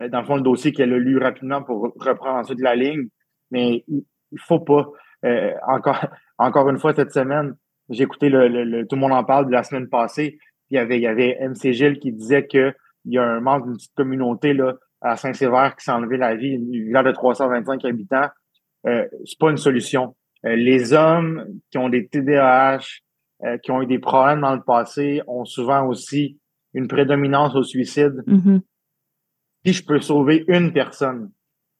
[0.00, 3.08] euh, dans le fond, le dossier qu'elle a lu rapidement pour reprendre ensuite la ligne.
[3.50, 4.04] Mais il
[4.38, 4.88] faut pas,
[5.24, 6.06] euh, encore,
[6.38, 7.54] encore une fois, cette semaine,
[7.88, 10.38] j'ai écouté le, tout le monde en parle de la semaine passée.
[10.70, 12.74] Il y avait, il y avait MC Gilles qui disait qu'il
[13.06, 16.50] y a un membre d'une petite communauté là, à Saint-Sévère qui s'est enlevé la vie,
[16.50, 18.28] une village de 325 habitants.
[18.86, 20.16] Euh, c'est pas une solution.
[20.46, 22.80] Euh, les hommes qui ont des TDAH,
[23.44, 26.38] euh, qui ont eu des problèmes dans le passé, ont souvent aussi
[26.74, 28.22] une prédominance au suicide.
[28.26, 28.60] Mm-hmm.
[29.64, 31.30] Si je peux sauver une personne,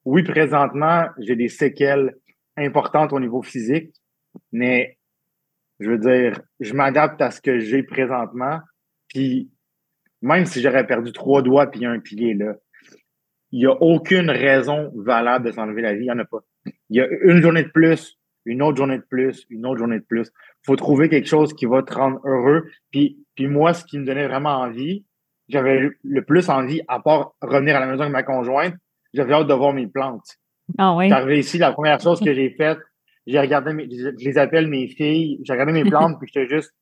[0.05, 2.15] oui, présentement, j'ai des séquelles
[2.57, 3.93] importantes au niveau physique,
[4.51, 4.97] mais
[5.79, 8.59] Je veux dire, je m'adapte à ce que j'ai présentement.
[9.07, 9.51] Puis,
[10.21, 12.53] même si j'aurais perdu trois doigts puis un pilier, là,
[13.53, 16.01] il n'y a aucune raison valable de s'enlever la vie.
[16.01, 16.39] Il n'y en a pas.
[16.89, 19.99] Il y a une journée de plus, une autre journée de plus, une autre journée
[19.99, 20.31] de plus.
[20.63, 22.65] Il faut trouver quelque chose qui va te rendre heureux.
[22.89, 25.05] Puis, puis moi, ce qui me donnait vraiment envie,
[25.49, 28.73] j'avais le plus envie, à part revenir à la maison avec ma conjointe,
[29.13, 30.39] j'avais hâte de voir mes plantes.
[30.79, 31.09] Ah oui.
[31.09, 32.79] J'arrivais ici, la première chose que j'ai faite,
[33.27, 36.73] j'ai regardé, mes, je les appelle mes filles, j'ai regardé mes plantes, puis j'étais juste,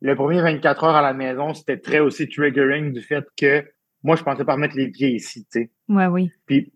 [0.00, 3.64] le premier 24 heures à la maison, c'était très aussi triggering du fait que
[4.02, 5.70] moi, je pensais pas remettre les pieds ici, tu sais.
[5.88, 6.30] Ouais, oui.
[6.46, 6.72] Puis,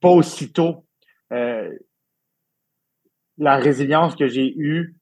[0.00, 0.86] pas aussitôt,
[1.32, 1.72] euh,
[3.38, 4.96] la résilience que j'ai eue,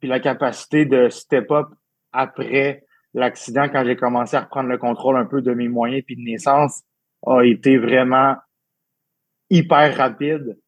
[0.00, 1.68] puis la capacité de step up
[2.12, 2.84] après
[3.14, 6.22] l'accident, quand j'ai commencé à reprendre le contrôle un peu de mes moyens puis de
[6.22, 6.82] naissance,
[7.26, 8.36] a été vraiment
[9.50, 10.58] hyper rapide.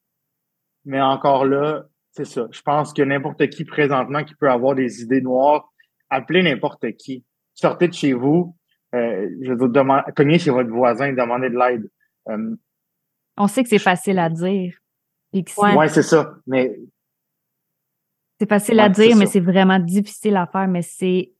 [0.84, 2.46] Mais encore là, c'est ça.
[2.50, 5.72] Je pense que n'importe qui présentement qui peut avoir des idées noires,
[6.10, 7.24] appelez n'importe qui.
[7.54, 8.56] Sortez de chez vous,
[8.94, 11.90] euh, je vous demande, cognez chez votre voisin, demandez de l'aide.
[12.28, 12.54] Euh,
[13.36, 14.74] On sait que c'est facile à dire.
[15.32, 15.44] Oui,
[15.76, 16.36] ouais, c'est ça.
[16.46, 16.78] Mais
[18.38, 20.68] c'est facile à dire, mais c'est vraiment difficile à faire.
[20.68, 21.32] Mais c'est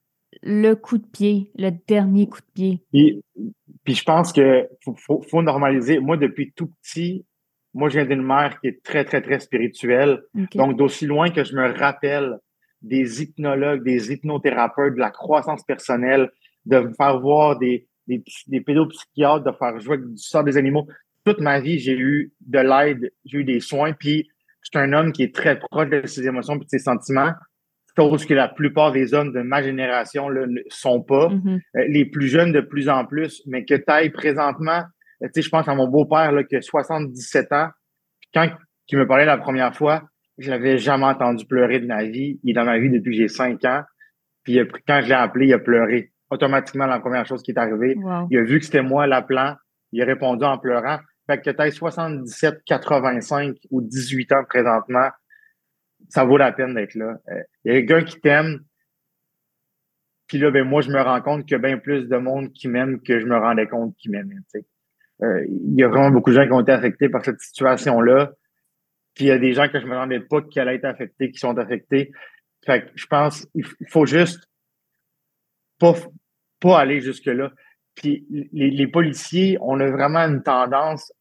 [0.43, 2.83] le coup de pied, le dernier coup de pied.
[2.93, 3.23] Puis,
[3.85, 6.01] puis je pense que faut, faut, normaliser.
[6.01, 7.25] Moi, depuis tout petit,
[7.73, 10.23] moi, je viens d'une mère qui est très, très, très spirituelle.
[10.55, 12.39] Donc, d'aussi loin que je me rappelle
[12.83, 16.31] des hypnologues, des hypnothérapeutes, de la croissance personnelle,
[16.67, 20.87] de me faire voir des, des, des pédopsychiatres, de faire jouer du sort des animaux.
[21.25, 24.29] Toute ma vie, j'ai eu de l'aide, j'ai eu des soins, puis
[24.63, 27.33] je suis un homme qui est très proche de ses émotions et de ses sentiments,
[27.97, 31.29] chose que la plupart des hommes de ma génération ne sont pas.
[31.29, 31.61] Mm-hmm.
[31.77, 34.83] Euh, les plus jeunes de plus en plus, mais que taille présentement,
[35.23, 37.69] tu sais, je pense à mon beau-père qui a 77 ans.
[38.33, 38.51] Quand
[38.89, 40.03] il me parlait la première fois,
[40.39, 42.41] je l'avais jamais entendu pleurer de ma vie.
[42.43, 43.83] Il est dans ma vie depuis que j'ai 5 ans.
[44.43, 46.13] Puis quand je l'ai appelé, il a pleuré.
[46.35, 47.97] Automatiquement, la première chose qui est arrivée,
[48.29, 49.55] il a vu que c'était moi l'appelant.
[49.93, 50.99] Il a répondu en pleurant.
[51.29, 55.09] Fait que tu 77, 85 ou 18 ans présentement,
[56.09, 57.17] ça vaut la peine d'être là.
[57.29, 58.65] Euh, il y a quelqu'un qui t'aime,
[60.27, 62.53] puis là, ben moi, je me rends compte qu'il y a bien plus de monde
[62.53, 64.29] qui m'aime que je me rendais compte qui m'aime.
[65.23, 68.33] Euh, il y a vraiment beaucoup de gens qui ont été affectés par cette situation-là.
[69.15, 71.31] Puis il y a des gens que je me rendais pas qui allaient être affectés,
[71.31, 72.11] qui sont affectés.
[72.67, 74.49] Fait que je pense il faut juste
[75.79, 75.95] pas,
[76.65, 77.51] pas aller jusque-là.
[77.95, 81.13] Puis les, policiers, on a vraiment une tendance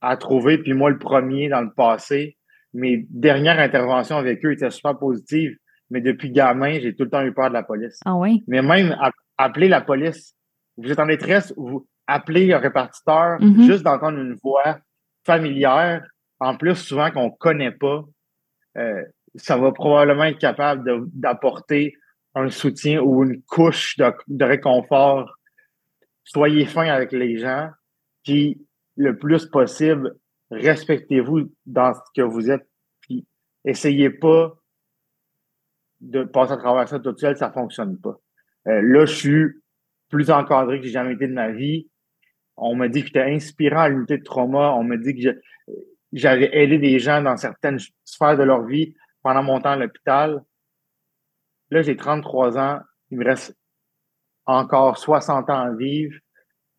[0.00, 2.36] à trouver, puis moi le premier dans le passé,
[2.72, 5.56] mes dernières interventions avec eux étaient super positives,
[5.90, 8.00] mais depuis gamin, j'ai tout le temps eu peur de la police.
[8.04, 8.42] Ah oui?
[8.48, 8.96] Mais même
[9.38, 10.34] appeler la police,
[10.78, 13.66] vous êtes en détresse, vous appelez un répartiteur, mm-hmm.
[13.66, 14.78] juste d'entendre une voix
[15.24, 16.06] familière,
[16.40, 18.02] en plus souvent qu'on connaît pas,
[18.78, 19.02] euh,
[19.36, 21.94] ça va probablement être capable d'apporter
[22.36, 25.36] un soutien ou une couche de réconfort
[26.26, 27.70] soyez fin avec les gens,
[28.24, 28.60] puis
[28.96, 30.16] le plus possible,
[30.50, 32.68] respectez-vous dans ce que vous êtes,
[33.00, 33.24] puis
[33.64, 34.54] essayez pas
[36.00, 38.18] de passer à travers ça tout seul, ça fonctionne pas.
[38.66, 39.46] Euh, là, je suis
[40.08, 41.88] plus encadré que j'ai jamais été de ma vie.
[42.56, 44.72] On m'a dit que j'étais inspirant à l'unité de trauma.
[44.72, 45.40] On m'a dit que
[46.12, 50.42] j'avais aidé des gens dans certaines sphères de leur vie pendant mon temps à l'hôpital.
[51.70, 52.80] Là, j'ai 33 ans.
[53.10, 53.56] Il me reste
[54.46, 56.14] encore 60 ans à vivre.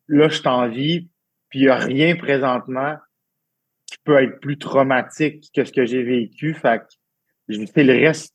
[0.08, 1.08] Là, je t'en vis,
[1.50, 2.96] puis il n'y a rien présentement
[3.86, 6.54] qui peut être plus traumatique que ce que j'ai vécu.
[6.54, 6.84] Fait que
[7.48, 8.34] je fais le reste.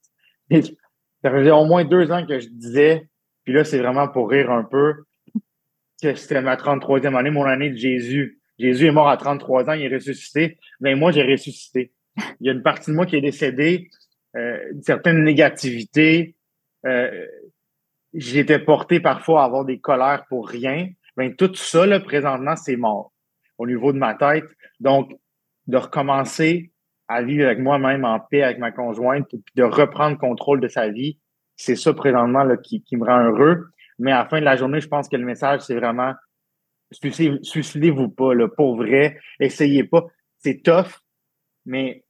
[0.51, 3.07] Ça faisait au moins deux ans que je disais,
[3.43, 5.05] puis là, c'est vraiment pour rire un peu,
[6.01, 8.41] que c'était ma 33e année, mon année de Jésus.
[8.59, 10.57] Jésus est mort à 33 ans, il est ressuscité.
[10.81, 11.93] Mais moi, j'ai ressuscité.
[12.39, 13.89] Il y a une partie de moi qui est décédée,
[14.35, 16.35] euh, une certaine négativité,
[16.85, 17.25] euh,
[18.13, 20.89] j'étais porté parfois à avoir des colères pour rien.
[21.15, 23.11] Ben, tout ça, là, présentement, c'est mort
[23.57, 24.45] au niveau de ma tête.
[24.79, 25.11] Donc,
[25.67, 26.71] de recommencer
[27.07, 30.89] à vivre avec moi-même en paix avec ma conjointe, puis de reprendre contrôle de sa
[30.89, 31.19] vie,
[31.55, 33.67] c'est ça présentement là, qui, qui me rend heureux.
[33.99, 36.13] Mais à la fin de la journée, je pense que le message, c'est vraiment
[36.91, 39.17] suicidez-vous pas, là, pour vrai.
[39.39, 40.05] Essayez pas.
[40.39, 40.99] C'est tough,
[41.65, 42.03] mais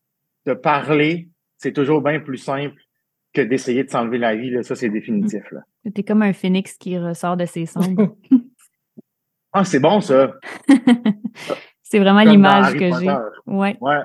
[0.45, 2.81] de parler, c'est toujours bien plus simple
[3.33, 4.51] que d'essayer de s'enlever la vie.
[4.51, 4.63] Là.
[4.63, 5.43] Ça, c'est définitif.
[5.51, 5.61] Là.
[5.93, 8.15] T'es comme un phénix qui ressort de ses cendres.
[9.53, 10.33] ah, c'est bon, ça.
[11.83, 13.11] c'est vraiment l'image que j'ai.
[13.47, 13.77] Ouais.
[13.81, 14.01] ouais.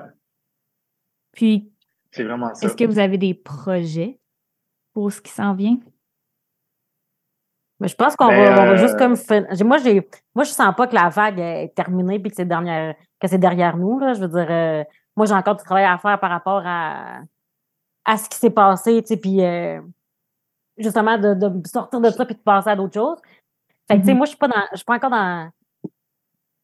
[1.33, 1.71] Puis,
[2.11, 2.65] c'est vraiment ça.
[2.65, 4.19] Est-ce que vous avez des projets
[4.93, 5.77] pour ce qui s'en vient?
[7.79, 9.15] Mais je pense qu'on va, va, juste euh, comme.
[9.67, 10.05] Moi, j'ai,
[10.35, 13.37] moi, je sens pas que la vague est terminée et que c'est derrière, que c'est
[13.37, 13.99] derrière nous.
[13.99, 14.13] Là.
[14.15, 14.83] Je veux dire, euh,
[15.15, 17.21] moi, j'ai encore du travail à faire par rapport à,
[18.05, 19.01] à ce qui s'est passé.
[19.01, 19.81] Tu sais, puis euh,
[20.77, 23.19] justement de, de, sortir de ça puis de passer à d'autres choses.
[23.87, 24.17] Fait que, tu sais, mm-hmm.
[24.17, 25.49] moi, je suis pas dans, je suis pas encore dans,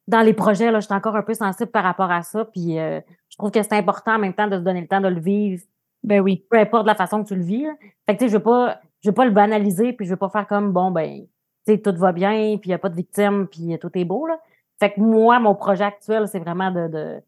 [0.08, 2.46] dans les projets, là, je suis encore un peu sensible par rapport à ça.
[2.46, 5.02] Puis euh, je trouve que c'est important en même temps de se donner le temps
[5.02, 5.64] de le vivre.
[6.04, 6.46] Ben oui.
[6.50, 7.66] Peu importe la façon que tu le vis.
[8.06, 10.18] Fait que, tu sais, je veux pas, je veux pas le banaliser, puis je veux
[10.18, 11.26] pas faire comme, bon, ben,
[11.66, 14.06] tu sais, tout va bien, puis il n'y a pas de victime, puis tout est
[14.06, 14.40] beau, là.
[14.80, 17.22] Fait que moi, mon projet actuel, c'est vraiment de, de,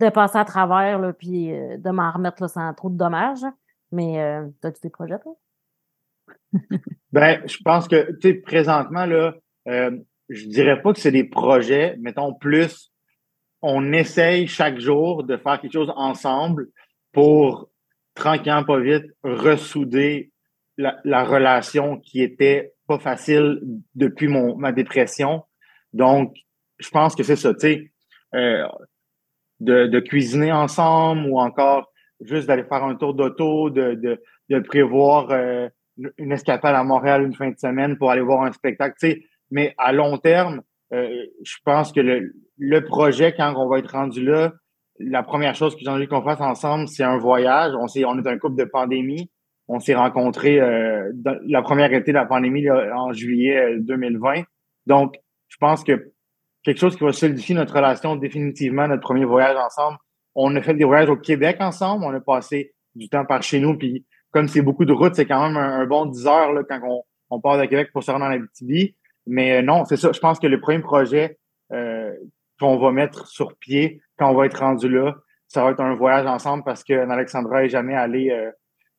[0.00, 3.44] de, passer à travers, là, puis euh, de m'en remettre sans trop de dommages.
[3.92, 5.36] Mais euh, as-tu des projets, toi?
[7.12, 9.34] ben, je pense que, tu sais, présentement, là,
[9.68, 9.96] euh,
[10.28, 12.92] je dirais pas que c'est des projets, mettons plus,
[13.62, 16.68] on essaye chaque jour de faire quelque chose ensemble
[17.12, 17.70] pour,
[18.14, 20.32] tranquillement, pas vite, ressouder
[20.76, 23.60] la, la relation qui était pas facile
[23.94, 25.44] depuis mon, ma dépression.
[25.92, 26.36] Donc,
[26.78, 27.92] je pense que c'est ça, tu sais,
[28.34, 28.66] euh,
[29.60, 35.30] de, cuisiner ensemble ou encore juste d'aller faire un tour d'auto, de, de, de prévoir
[35.30, 35.68] euh,
[36.18, 38.94] une escapade à Montréal une fin de semaine pour aller voir un spectacle.
[39.50, 41.08] Mais à long terme, euh,
[41.44, 44.52] je pense que le, le, projet, quand on va être rendu là,
[44.98, 47.72] la première chose que j'ai envie qu'on fasse ensemble, c'est un voyage.
[47.80, 49.30] On, est, on est un couple de pandémie.
[49.68, 51.10] On s'est rencontrés euh,
[51.46, 54.38] la première été de la pandémie en juillet 2020.
[54.38, 54.42] Euh,
[54.86, 55.14] Donc,
[55.48, 56.12] je pense que
[56.62, 59.98] quelque chose qui va solidifier notre relation définitivement, notre premier voyage ensemble.
[60.34, 62.04] On a fait des voyages au Québec ensemble.
[62.04, 63.76] On a passé du temps par chez nous.
[63.76, 66.80] Puis, comme c'est beaucoup de routes, c'est quand même un, bon 10 heures là, quand
[66.84, 68.94] on, on part de Québec pour se rendre la BTB.
[69.26, 70.12] Mais euh, non, c'est ça.
[70.12, 71.38] Je pense que le premier projet
[71.72, 72.12] euh,
[72.58, 75.14] qu'on va mettre sur pied quand on va être rendu là,
[75.48, 78.50] ça va être un voyage ensemble parce que Alexandra n'est jamais allé euh,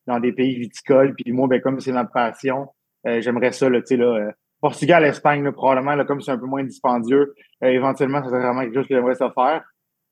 [0.07, 1.15] dans des pays viticoles.
[1.15, 2.67] Puis moi, ben, comme c'est ma passion,
[3.05, 4.31] j'aimerais ça, là, là,
[4.61, 7.33] Portugal, Espagne, là, probablement, là, comme c'est un peu moins dispendieux,
[7.63, 9.63] éventuellement, ça serait vraiment quelque chose que j'aimerais ça faire.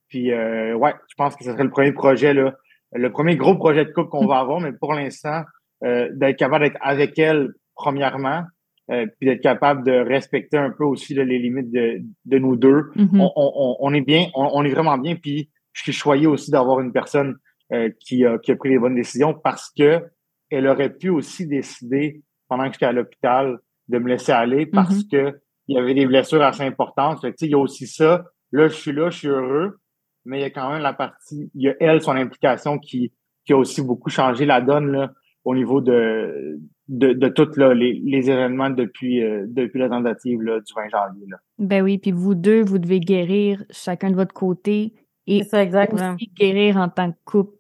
[0.08, 2.56] Puis ouais, je pense que ce serait le premier projet, là,
[2.94, 5.44] le premier gros projet de couple qu'on va avoir, mais pour l'instant,
[5.82, 8.44] d'être capable d'être avec elle, premièrement,
[8.92, 12.90] euh, puis d'être capable de respecter un peu aussi les limites de, de nous deux.
[12.96, 13.20] Mm-hmm.
[13.20, 15.16] on, on, on, est bien, on, on, est vraiment bien.
[15.16, 17.36] Puis je suis choyé aussi d'avoir une personne
[17.72, 20.04] euh, qui, a, qui a pris les bonnes décisions parce que
[20.50, 23.60] elle aurait pu aussi décider pendant que j'étais à l'hôpital
[23.90, 25.12] de me laisser aller parce mm-hmm.
[25.12, 27.22] que il y avait des blessures assez importantes.
[27.22, 28.26] Fait il y a aussi ça.
[28.52, 29.78] Là, je suis là, je suis heureux,
[30.26, 33.14] mais il y a quand même la partie, il y a elle, son implication qui,
[33.46, 35.12] qui a aussi beaucoup changé la donne là,
[35.44, 40.60] au niveau de, de, de tous les, les, événements depuis, euh, depuis la tentative là,
[40.60, 41.28] du 20 janvier.
[41.30, 41.38] Là.
[41.60, 44.94] Ben oui, puis vous deux, vous devez guérir chacun de votre côté
[45.28, 46.16] et ça, exactement.
[46.16, 47.56] aussi guérir en tant que couple.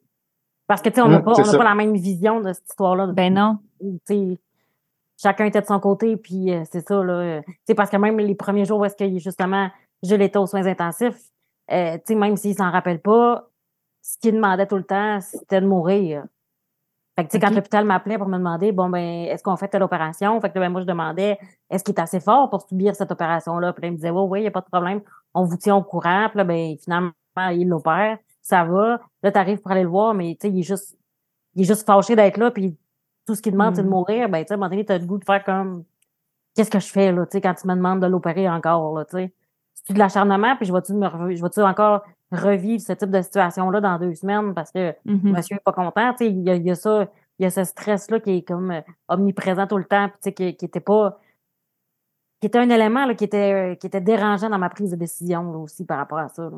[0.65, 3.11] Parce que, tu sais, on n'a pas, pas la même vision de cette histoire-là.
[3.13, 3.59] Ben non.
[4.07, 4.37] Tu
[5.21, 7.41] chacun était de son côté, puis euh, c'est ça, là.
[7.67, 9.69] Sais, parce que même les premiers jours où est-ce que, justement,
[10.01, 11.19] je l'étais aux soins intensifs,
[11.71, 13.49] euh, tu sais, même s'il s'en rappelle pas,
[14.01, 16.23] ce qu'il demandait tout le temps, c'était de mourir.
[17.17, 20.39] Fait que, quand l'hôpital m'appelait pour me demander, bon, ben, est-ce qu'on fait telle opération?
[20.39, 21.37] Fait que, ben, moi, je demandais,
[21.69, 23.73] est-ce qu'il est assez fort pour subir cette opération-là?
[23.73, 25.01] Puis là, il me disait, oui, oui, il n'y a pas de problème.
[25.33, 26.27] On vous tient au courant.
[26.29, 27.11] Puis là, ben, finalement,
[27.51, 28.17] il l'opère.
[28.41, 29.01] Ça va.
[29.21, 30.97] Là, tu arrives pour aller le voir, mais, tu sais, il est juste,
[31.55, 32.51] il est juste fâché d'être là.
[32.51, 32.77] Puis
[33.29, 33.91] tout ce qu'il demande, c'est de mm.
[33.91, 34.27] mourir.
[34.27, 35.83] Ben, tu sais, à un moment donné, tu as le goût de faire comme,
[36.55, 39.05] qu'est-ce que je fais, là, tu sais, quand tu me demandes de l'opérer encore, là,
[39.05, 39.33] tu sais.
[39.75, 43.81] C'est de l'acharnement, puis je vais-tu me, je vais-tu encore revivre ce type de situation-là
[43.81, 45.31] dans deux semaines parce que mm-hmm.
[45.31, 46.15] monsieur n'est pas content.
[46.19, 47.07] Il y, a, il y a ça,
[47.37, 50.65] il y a ce stress-là qui est comme euh, omniprésent tout le temps, qui, qui
[50.65, 51.19] était pas.
[52.41, 54.95] qui était un élément là, qui, était, euh, qui était dérangeant dans ma prise de
[54.95, 56.49] décision aussi par rapport à ça.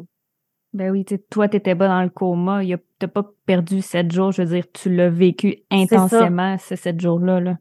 [0.73, 2.61] Ben oui, toi, tu étais pas dans le coma.
[2.63, 4.31] Tu n'as pas perdu sept jours.
[4.31, 7.41] Je veux dire, tu l'as vécu intensément, ces sept jours-là.
[7.41, 7.57] -là,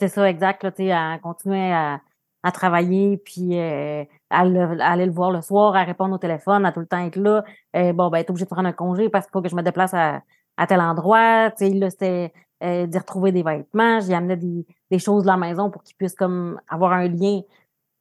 [0.00, 0.62] c'est ça, exact.
[0.62, 2.00] Là, à continuer à,
[2.42, 6.72] à travailler, puis euh, à, aller le voir le soir, à répondre au téléphone, à
[6.72, 7.44] tout le temps être là.
[7.76, 9.62] Euh, bon, ben, être obligé de prendre un congé parce qu'il faut que je me
[9.62, 10.22] déplace à,
[10.56, 11.50] à tel endroit.
[11.52, 14.00] Tu sais, là, c'était euh, d'y retrouver des vêtements.
[14.00, 17.40] J'y amenais des, des, choses de la maison pour qu'ils puissent comme avoir un lien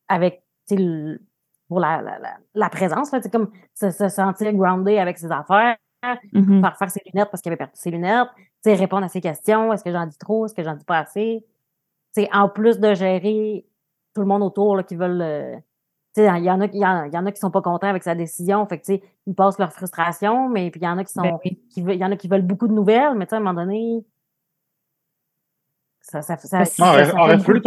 [0.07, 1.19] avec, tu sais,
[1.67, 2.17] pour la, la,
[2.53, 5.77] la, présence, là, comme se, se, sentir groundé avec ses affaires,
[6.31, 8.29] mm faire ses lunettes parce qu'il avait perdu ses lunettes,
[8.75, 9.71] répondre à ses questions.
[9.73, 10.45] Est-ce que j'en dis trop?
[10.45, 11.45] Est-ce que j'en dis pas assez?
[12.11, 13.65] C'est en plus de gérer
[14.13, 15.21] tout le monde autour là, qui veulent.
[15.21, 15.55] Euh,
[16.17, 18.65] il y en a il y, en a qui sont pas contents avec sa décision
[18.65, 18.91] fait que
[19.27, 21.93] ils passent leur frustration mais puis il y en a qui sont ben qui il
[21.93, 24.03] y en a qui veulent beaucoup de nouvelles mais à un moment donné
[26.01, 27.61] ça ça, ça, ça, aurait, fallu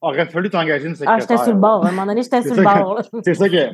[0.00, 1.16] aurait fallu t'engager une secrétaire.
[1.16, 1.84] Ah, j'étais sur le bord.
[1.84, 3.02] À un moment donné, j'étais sur le bord.
[3.24, 3.66] C'est ça qu'il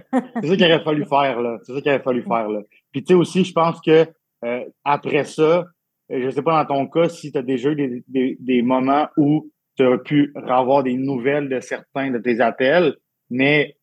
[0.43, 1.59] aurait fallu faire, là.
[1.63, 2.61] C'est ça qu'il aurait fallu faire, là.
[2.93, 4.07] Puis, tu sais, aussi, je pense que
[4.45, 5.65] euh, après ça,
[6.11, 9.09] je sais pas dans ton cas si tu as déjà eu des, des, des moments
[9.17, 12.95] où tu as pu avoir des nouvelles de certains de tes appels,
[13.31, 13.77] mais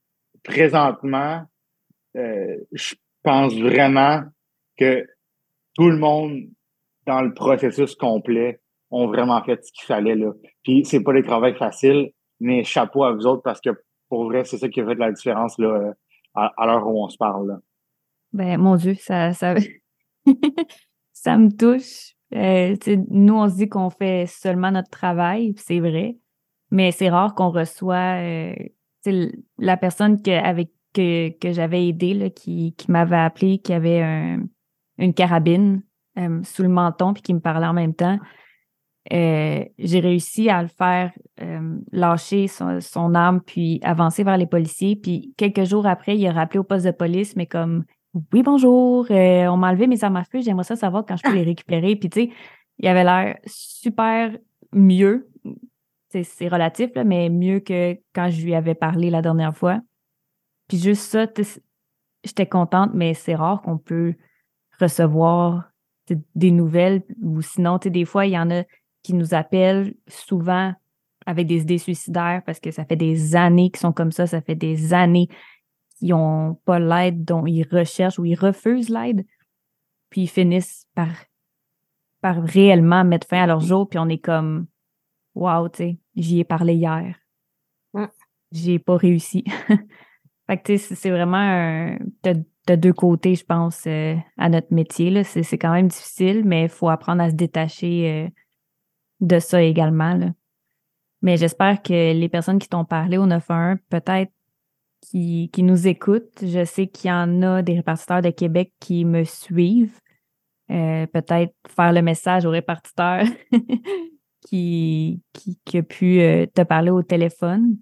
[0.44, 1.44] présentement,
[2.16, 4.24] euh, je pense vraiment
[4.78, 5.06] que
[5.76, 6.44] tout le monde
[7.06, 10.16] dans le processus complet ont vraiment fait ce qu'il fallait.
[10.16, 10.32] Là.
[10.64, 12.12] Puis c'est pas des travaux faciles,
[12.42, 13.70] mais chapeau à vous autres parce que
[14.10, 15.94] pour vrai, c'est ça qui a fait la différence là,
[16.36, 17.62] à, l'heure où on se parle.
[18.34, 19.56] Ben, mon Dieu, ça, ça,
[21.14, 22.16] ça me touche.
[22.34, 22.76] Euh,
[23.10, 26.18] nous, on se dit qu'on fait seulement notre travail, c'est vrai,
[26.72, 28.54] mais c'est rare qu'on reçoit euh,
[29.58, 34.02] la personne que, avec que, que j'avais aidé, là, qui, qui m'avait appelé, qui avait
[34.02, 34.44] un,
[34.98, 35.84] une carabine
[36.18, 38.18] euh, sous le menton puis qui me parlait en même temps.
[39.12, 44.95] Euh, j'ai réussi à le faire euh, lâcher son, arme puis avancer vers les policiers.
[44.95, 47.84] Puis quelques jours après, il a rappelé au poste de police, mais comme
[48.32, 51.34] Oui, bonjour, on m'a enlevé mes armes à feu, j'aimerais ça savoir quand je peux
[51.34, 51.95] les récupérer.
[51.95, 52.30] Puis tu sais,
[52.78, 54.32] il avait l'air super
[54.72, 55.28] mieux.
[56.12, 59.80] C'est relatif, là, mais mieux que quand je lui avais parlé la dernière fois.
[60.68, 61.26] Puis juste ça,
[62.24, 64.14] j'étais contente, mais c'est rare qu'on peut
[64.80, 65.72] recevoir
[66.36, 68.64] des nouvelles ou sinon, des fois, il y en a
[69.04, 70.74] qui nous appellent souvent
[71.26, 74.41] avec des idées suicidaires parce que ça fait des années qu'ils sont comme ça, ça
[74.41, 75.28] fait des années
[75.97, 79.26] qu'ils n'ont pas l'aide dont ils recherchent ou ils refusent l'aide,
[80.10, 81.10] puis ils finissent par,
[82.22, 84.68] par réellement mettre fin à leur jour, puis on est comme
[85.34, 87.16] Wow, tu sais, j'y ai parlé hier.
[87.93, 88.06] Mmh.
[88.52, 89.45] J'y ai pas réussi.
[90.47, 91.97] fait que tu sais, c'est vraiment un
[92.68, 95.24] de deux côtés, je pense, euh, à notre métier.
[95.24, 98.30] C'est, quand même difficile, mais il faut apprendre à se détacher euh,
[99.22, 100.19] de ça également.
[101.22, 104.32] Mais j'espère que les personnes qui t'ont parlé au 911, peut-être
[105.01, 109.05] qui, qui nous écoutent, je sais qu'il y en a des répartiteurs de Québec qui
[109.05, 109.99] me suivent.
[110.69, 113.26] Euh, peut-être faire le message aux répartiteurs
[114.47, 116.19] qui, qui, qui, a pu
[116.53, 117.78] te parler au téléphone.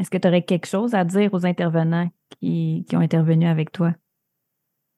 [0.00, 2.08] Est-ce que tu aurais quelque chose à dire aux intervenants
[2.40, 3.94] qui, ont intervenu avec toi?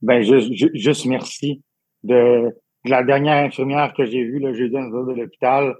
[0.00, 1.60] Ben, juste, juste merci
[2.04, 2.54] de,
[2.84, 5.76] la dernière infirmière que j'ai vue le jeudi de l'hôpital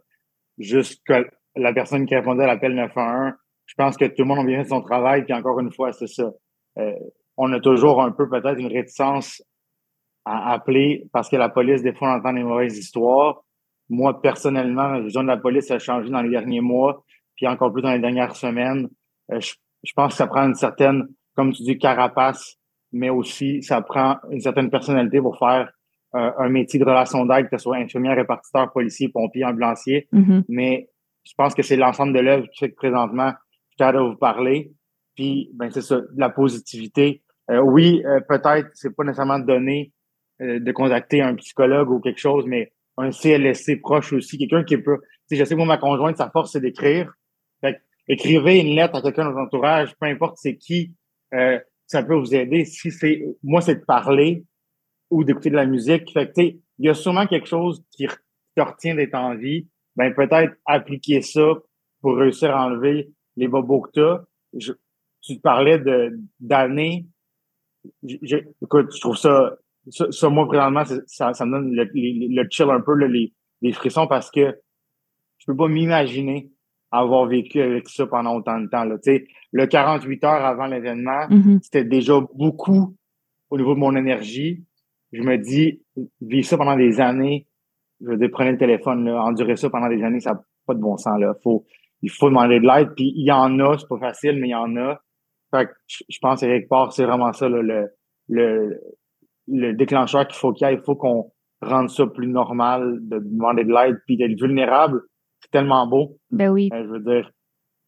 [0.59, 1.24] jusqu'à
[1.57, 3.32] la personne qui répondait à l'appel 911.
[3.66, 5.92] Je pense que tout le monde a bien fait son travail, puis encore une fois,
[5.92, 6.30] c'est ça.
[6.78, 6.92] Euh,
[7.36, 9.42] on a toujours un peu peut-être une réticence
[10.24, 13.42] à appeler parce que la police, des fois, on entend des mauvaises histoires.
[13.88, 17.72] Moi, personnellement, la vision de la police a changé dans les derniers mois, puis encore
[17.72, 18.88] plus dans les dernières semaines.
[19.32, 22.57] Euh, je, pense que ça prend une certaine, comme tu dis, carapace,
[22.92, 25.70] mais aussi ça prend une certaine personnalité pour faire
[26.14, 30.08] euh, un métier de relation d'aide, que ce soit infirmière, répartiteur, policier, pompier, ambulancier.
[30.12, 30.44] Mm-hmm.
[30.48, 30.88] Mais
[31.24, 33.32] je pense que c'est l'ensemble de l'œuvre que présentement,
[33.78, 34.72] je suis de vous parler.
[35.14, 37.22] Puis, ben c'est ça, la positivité.
[37.50, 39.92] Euh, oui, peut-être, c'est pas nécessairement donné
[40.40, 44.98] de contacter un psychologue ou quelque chose, mais un CLSC proche aussi, quelqu'un qui peut.
[45.00, 47.12] Tu sais, je sais que moi, ma conjointe, sa force, c'est d'écrire.
[47.60, 50.92] Fait écrivez une lettre à quelqu'un de votre entourage, peu importe c'est qui,
[51.34, 52.64] euh, ça peut vous aider.
[52.64, 54.44] Si c'est moi, c'est de parler
[55.12, 56.10] ou d'écouter de la musique.
[56.12, 58.06] Fait il y a sûrement quelque chose qui
[58.56, 59.68] te retient d'être en vie.
[59.94, 61.54] Ben peut-être appliquer ça
[62.00, 64.24] pour réussir à enlever les bobos que t'as.
[64.54, 64.72] Je,
[65.20, 67.06] tu parlais de d'années.
[68.02, 69.56] écoute, je trouve ça,
[69.90, 74.06] ça, moi, présentement, ça, ça me donne le, le, chill un peu, les, les frissons
[74.06, 74.58] parce que
[75.38, 76.50] je peux pas m'imaginer
[76.90, 78.84] avoir vécu avec ça pendant autant de temps.
[78.84, 78.96] Là.
[79.52, 81.62] le 48 heures avant l'événement, mm-hmm.
[81.62, 82.96] c'était déjà beaucoup
[83.50, 84.64] au niveau de mon énergie.
[85.12, 85.82] Je me dis,
[86.20, 87.46] vivre ça pendant des années,
[88.00, 90.80] je vais prendre le téléphone, là, endurer ça pendant des années, ça n'a pas de
[90.80, 91.18] bon sens.
[91.20, 91.34] Là.
[91.42, 91.64] Faut,
[92.00, 92.94] il faut demander de l'aide.
[92.96, 95.00] Puis il y en a, c'est pas facile, mais il y en a.
[95.54, 95.72] Fait que
[96.08, 97.90] je pense que quelque part, c'est vraiment ça le,
[98.28, 98.80] le,
[99.48, 100.74] le déclencheur qu'il faut qu'il y ait.
[100.74, 105.02] Il faut qu'on rende ça plus normal de demander de l'aide puis d'être vulnérable
[105.42, 106.18] c'est tellement beau.
[106.30, 106.70] Ben oui.
[106.72, 107.30] Euh, je veux dire,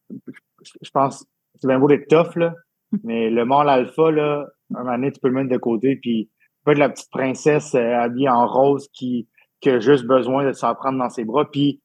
[0.09, 2.53] je pense, c'est bien beau d'être tough, là,
[3.03, 6.29] mais le mâle alpha, là, un moment donné, tu peux le mettre de côté, puis
[6.65, 9.27] pas de la petite princesse euh, habillée en rose qui,
[9.61, 11.81] qui a juste besoin de se prendre dans ses bras, puis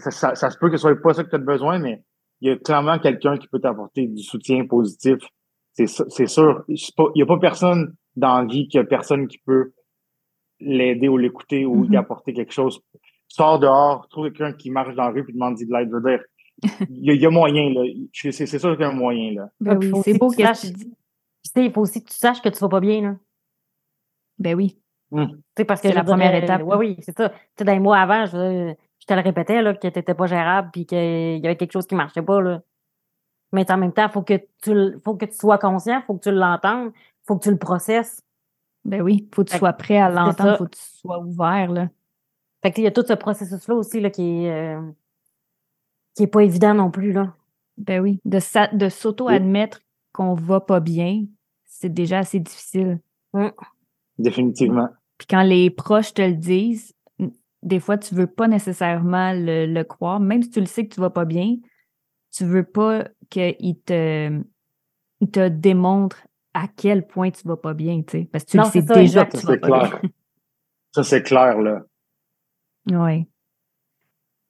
[0.00, 2.02] ça, ça, se peut que ce soit pas ça que tu as besoin, mais
[2.40, 5.18] il y a clairement quelqu'un qui peut t'apporter du soutien positif.
[5.72, 6.64] C'est sûr.
[6.68, 6.76] Il
[7.14, 9.72] n'y a pas personne dans la vie qui a personne qui peut
[10.58, 11.98] l'aider ou l'écouter ou lui mm-hmm.
[11.98, 12.82] apporter quelque chose
[13.30, 15.88] sors dehors, trouve quelqu'un qui marche dans la rue puis demande de l'aide.
[15.88, 16.20] Je veux dire,
[16.90, 17.82] il y, a moyen, là.
[18.12, 19.48] C'est sûr qu'il y a un moyen, là.
[19.60, 20.92] Ben oui, c'est beau que tu dis.
[21.56, 23.16] il faut aussi que tu saches que tu vas pas bien, là.
[24.40, 24.76] Ben oui.
[25.12, 25.40] Hum.
[25.68, 26.62] Parce que c'est la première étape.
[26.64, 27.28] Oui, oui, c'est ça.
[27.28, 28.74] Tu sais, dans les mois avant, je,
[29.06, 31.86] te le répétais, là, que tu n'étais pas gérable puis qu'il y avait quelque chose
[31.86, 32.62] qui marchait pas, là.
[33.52, 36.14] Mais en même temps, il faut que tu faut que tu sois conscient, il faut
[36.14, 38.22] que tu l'entendes, il faut que tu le processes.
[38.84, 41.18] Ben oui, il faut que tu sois prêt à l'entendre, il faut que tu sois
[41.18, 41.88] ouvert, là.
[42.62, 44.80] Fait il y a tout ce processus-là aussi là, qui est euh,
[46.14, 47.12] qui est pas évident non plus.
[47.12, 47.34] Là.
[47.78, 48.20] Ben oui.
[48.24, 48.38] De,
[48.76, 49.80] de s'auto-admettre
[50.12, 51.24] qu'on va pas bien,
[51.64, 53.00] c'est déjà assez difficile.
[53.32, 53.48] Mmh.
[54.22, 54.88] Définitivement.
[55.18, 56.94] Puis quand les proches te le disent,
[57.62, 61.00] des fois, tu veux pas nécessairement le, croire, même si tu le sais que tu
[61.00, 61.56] vas pas bien,
[62.32, 64.42] tu veux pas qu'il te,
[65.30, 68.64] te démontre à quel point tu vas pas bien, tu sais, parce que tu le
[68.64, 70.00] sais déjà que tu vas pas bien.
[70.92, 71.82] Ça, c'est clair, là.
[72.90, 73.26] Oui.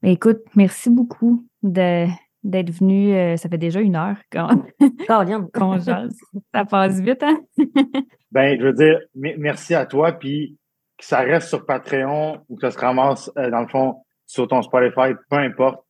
[0.02, 2.06] Écoute, merci beaucoup de,
[2.42, 3.12] d'être venu.
[3.12, 4.62] Euh, ça fait déjà une heure quand,
[5.52, 6.16] qu'on jase.
[6.54, 7.40] Ça passe vite, hein?
[8.32, 10.12] ben, je veux dire, merci à toi.
[10.12, 10.58] Puis
[10.98, 14.46] que ça reste sur Patreon ou que ça se ramasse, euh, dans le fond, sur
[14.46, 15.84] ton Spotify, peu importe.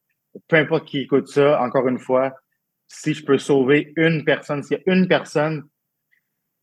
[0.46, 2.32] Peu importe qui écoute ça, encore une fois,
[2.86, 5.64] si je peux sauver une personne, s'il y a une personne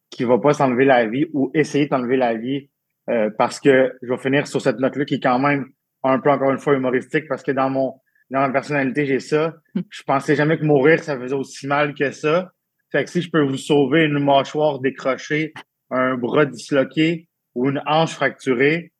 [0.10, 2.70] qui va pas s'enlever la vie ou essayer d'enlever la vie,
[3.10, 5.68] euh, parce que je vais finir sur cette note-là qui est quand même
[6.04, 8.00] un peu, encore une fois, humoristique, parce que dans mon
[8.30, 9.56] dans ma personnalité, j'ai ça.
[9.90, 12.52] Je pensais jamais que mourir, ça faisait aussi mal que ça.
[12.92, 15.54] Fait que si je peux vous sauver une mâchoire décrochée,
[15.90, 18.92] un bras disloqué ou une hanche fracturée,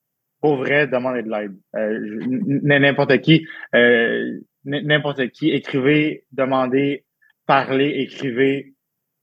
[0.42, 1.58] pour vrai, demandez de l'aide.
[1.76, 7.06] Euh, n'importe qui, euh, n'importe qui, écrivez, demandez,
[7.46, 8.74] parlez, écrivez,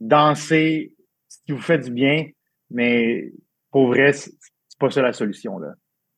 [0.00, 0.92] dansez,
[1.28, 2.26] ce qui vous fait du bien,
[2.70, 3.32] mais
[3.70, 4.32] pour vrai, c'est
[4.78, 5.74] pas ça la solution, là.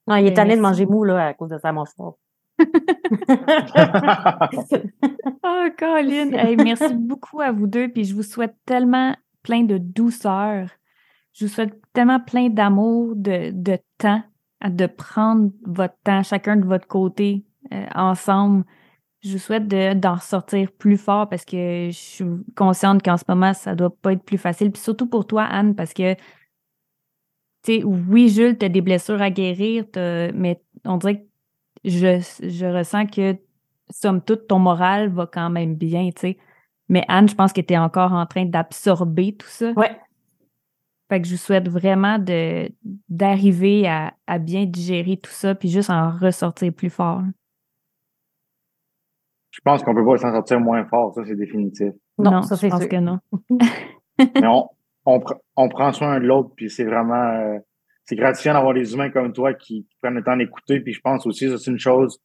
[0.09, 2.15] Non, il est tanné de manger mou, là, à cause de sa mâchoire
[5.43, 6.31] oh, Colin!
[6.63, 7.89] merci beaucoup à vous deux.
[7.89, 10.71] Puis je vous souhaite tellement plein de douceur.
[11.37, 14.23] Je vous souhaite tellement plein d'amour, de, de, temps,
[14.67, 18.65] de prendre votre temps, chacun de votre côté, euh, ensemble.
[19.23, 22.25] Je vous souhaite d'en sortir plus fort parce que je suis
[22.55, 24.73] consciente qu'en ce moment, ça doit pas être plus facile.
[24.73, 26.21] Puis surtout pour toi, Anne, parce que, tu
[27.65, 31.27] sais, oui, Jules, tu as des blessures à guérir, mais on dirait que
[31.85, 33.37] je, ressens que,
[33.91, 36.39] somme toute, ton moral va quand même bien, tu sais.
[36.89, 39.73] Mais Anne, je pense que tu es encore en train d'absorber tout ça.
[39.73, 39.99] Ouais.
[41.09, 42.69] Fait que je vous souhaite vraiment de,
[43.09, 47.23] d'arriver à, bien digérer tout ça, puis juste en ressortir plus fort.
[49.51, 51.93] Je pense qu'on peut pas s'en sortir moins fort, ça, c'est définitif.
[52.19, 53.21] Non, ça, je pense que non.
[54.19, 54.69] Mais on,
[55.57, 57.15] on, prend soin de l'autre, puis c'est vraiment...
[57.15, 57.59] Euh,
[58.05, 60.81] c'est gratifiant d'avoir des humains comme toi qui, prennent le temps d'écouter.
[60.81, 62.21] Puis je pense aussi que c'est une chose,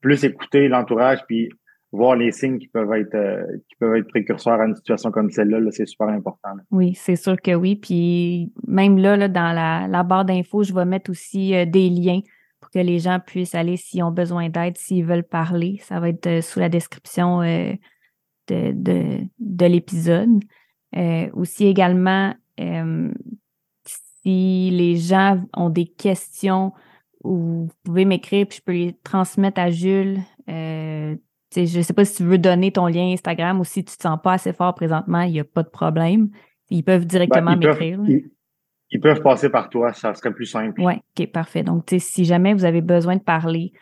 [0.00, 1.50] plus écouter l'entourage, puis
[1.92, 5.30] voir les signes qui peuvent être euh, qui peuvent être précurseurs à une situation comme
[5.30, 6.50] celle-là, -là, c'est super important.
[6.70, 7.76] Oui, c'est sûr que oui.
[7.76, 11.88] Puis même là, là dans la, la barre d'infos, je vais mettre aussi euh, des
[11.88, 12.20] liens
[12.60, 15.78] pour que les gens puissent aller s'ils ont besoin d'aide, s'ils veulent parler.
[15.82, 20.40] Ça va être euh, sous la description de, de, de l'épisode.
[21.34, 22.34] aussi également,
[23.84, 26.72] si les gens ont des questions,
[27.22, 30.18] vous pouvez m'écrire, puis je peux les transmettre à Jules.
[31.54, 33.96] Je ne sais pas si tu veux donner ton lien Instagram ou si tu ne
[33.96, 36.28] te sens pas assez fort présentement, il n'y a pas de problème.
[36.70, 38.00] Ils peuvent directement ben, m'écrire.
[38.90, 40.80] Ils, peuvent passer par toi, ça serait plus simple.
[40.80, 41.62] Oui, OK, parfait.
[41.62, 43.72] Donc, si jamais vous avez besoin de parler,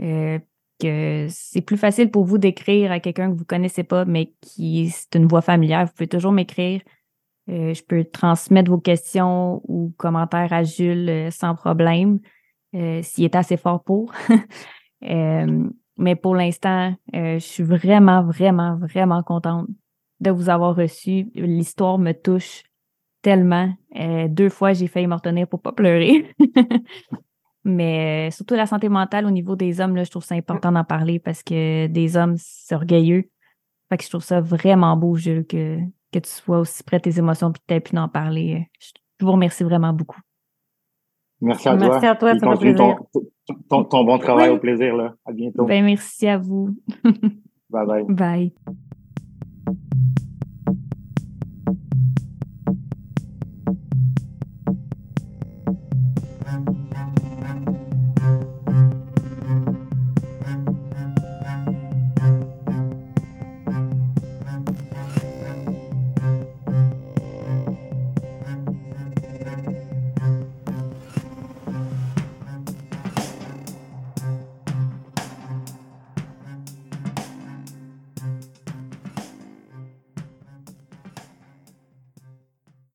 [0.00, 0.38] euh,
[0.80, 4.32] que c'est plus facile pour vous d'écrire à quelqu'un que vous ne connaissez pas, mais
[4.40, 6.80] qui c'est une voix familière, vous pouvez toujours m'écrire.
[7.48, 12.18] Euh, je peux transmettre vos questions ou commentaires à Jules euh, sans problème,
[12.72, 14.12] s'il est assez fort pour.
[15.96, 19.66] mais pour l'instant, je suis vraiment, vraiment, vraiment contente
[20.20, 21.30] de vous avoir reçu.
[21.34, 22.62] L'histoire me touche
[23.22, 23.72] tellement.
[24.28, 26.34] deux fois, j'ai failli me retenir pour pas pleurer.
[27.64, 30.84] mais surtout la santé mentale au niveau des hommes, là, je trouve ça important d'en
[30.84, 33.28] parler parce que des hommes, c'est orgueilleux.
[33.90, 35.78] Je trouve ça vraiment beau, Jules, que,
[36.12, 38.68] que tu sois aussi près de tes émotions et que tu aies pu en parler.
[38.80, 40.20] Je vous remercie vraiment beaucoup.
[41.40, 41.88] Merci à toi.
[41.88, 42.96] Merci à toi, ça fait plaisir.
[43.68, 44.96] Ton, ton, bon travail, au plaisir.
[44.96, 45.14] Là.
[45.24, 45.66] À bientôt.
[45.66, 46.76] Ben, merci à vous.
[47.70, 48.04] bye bye.
[48.08, 48.52] Bye.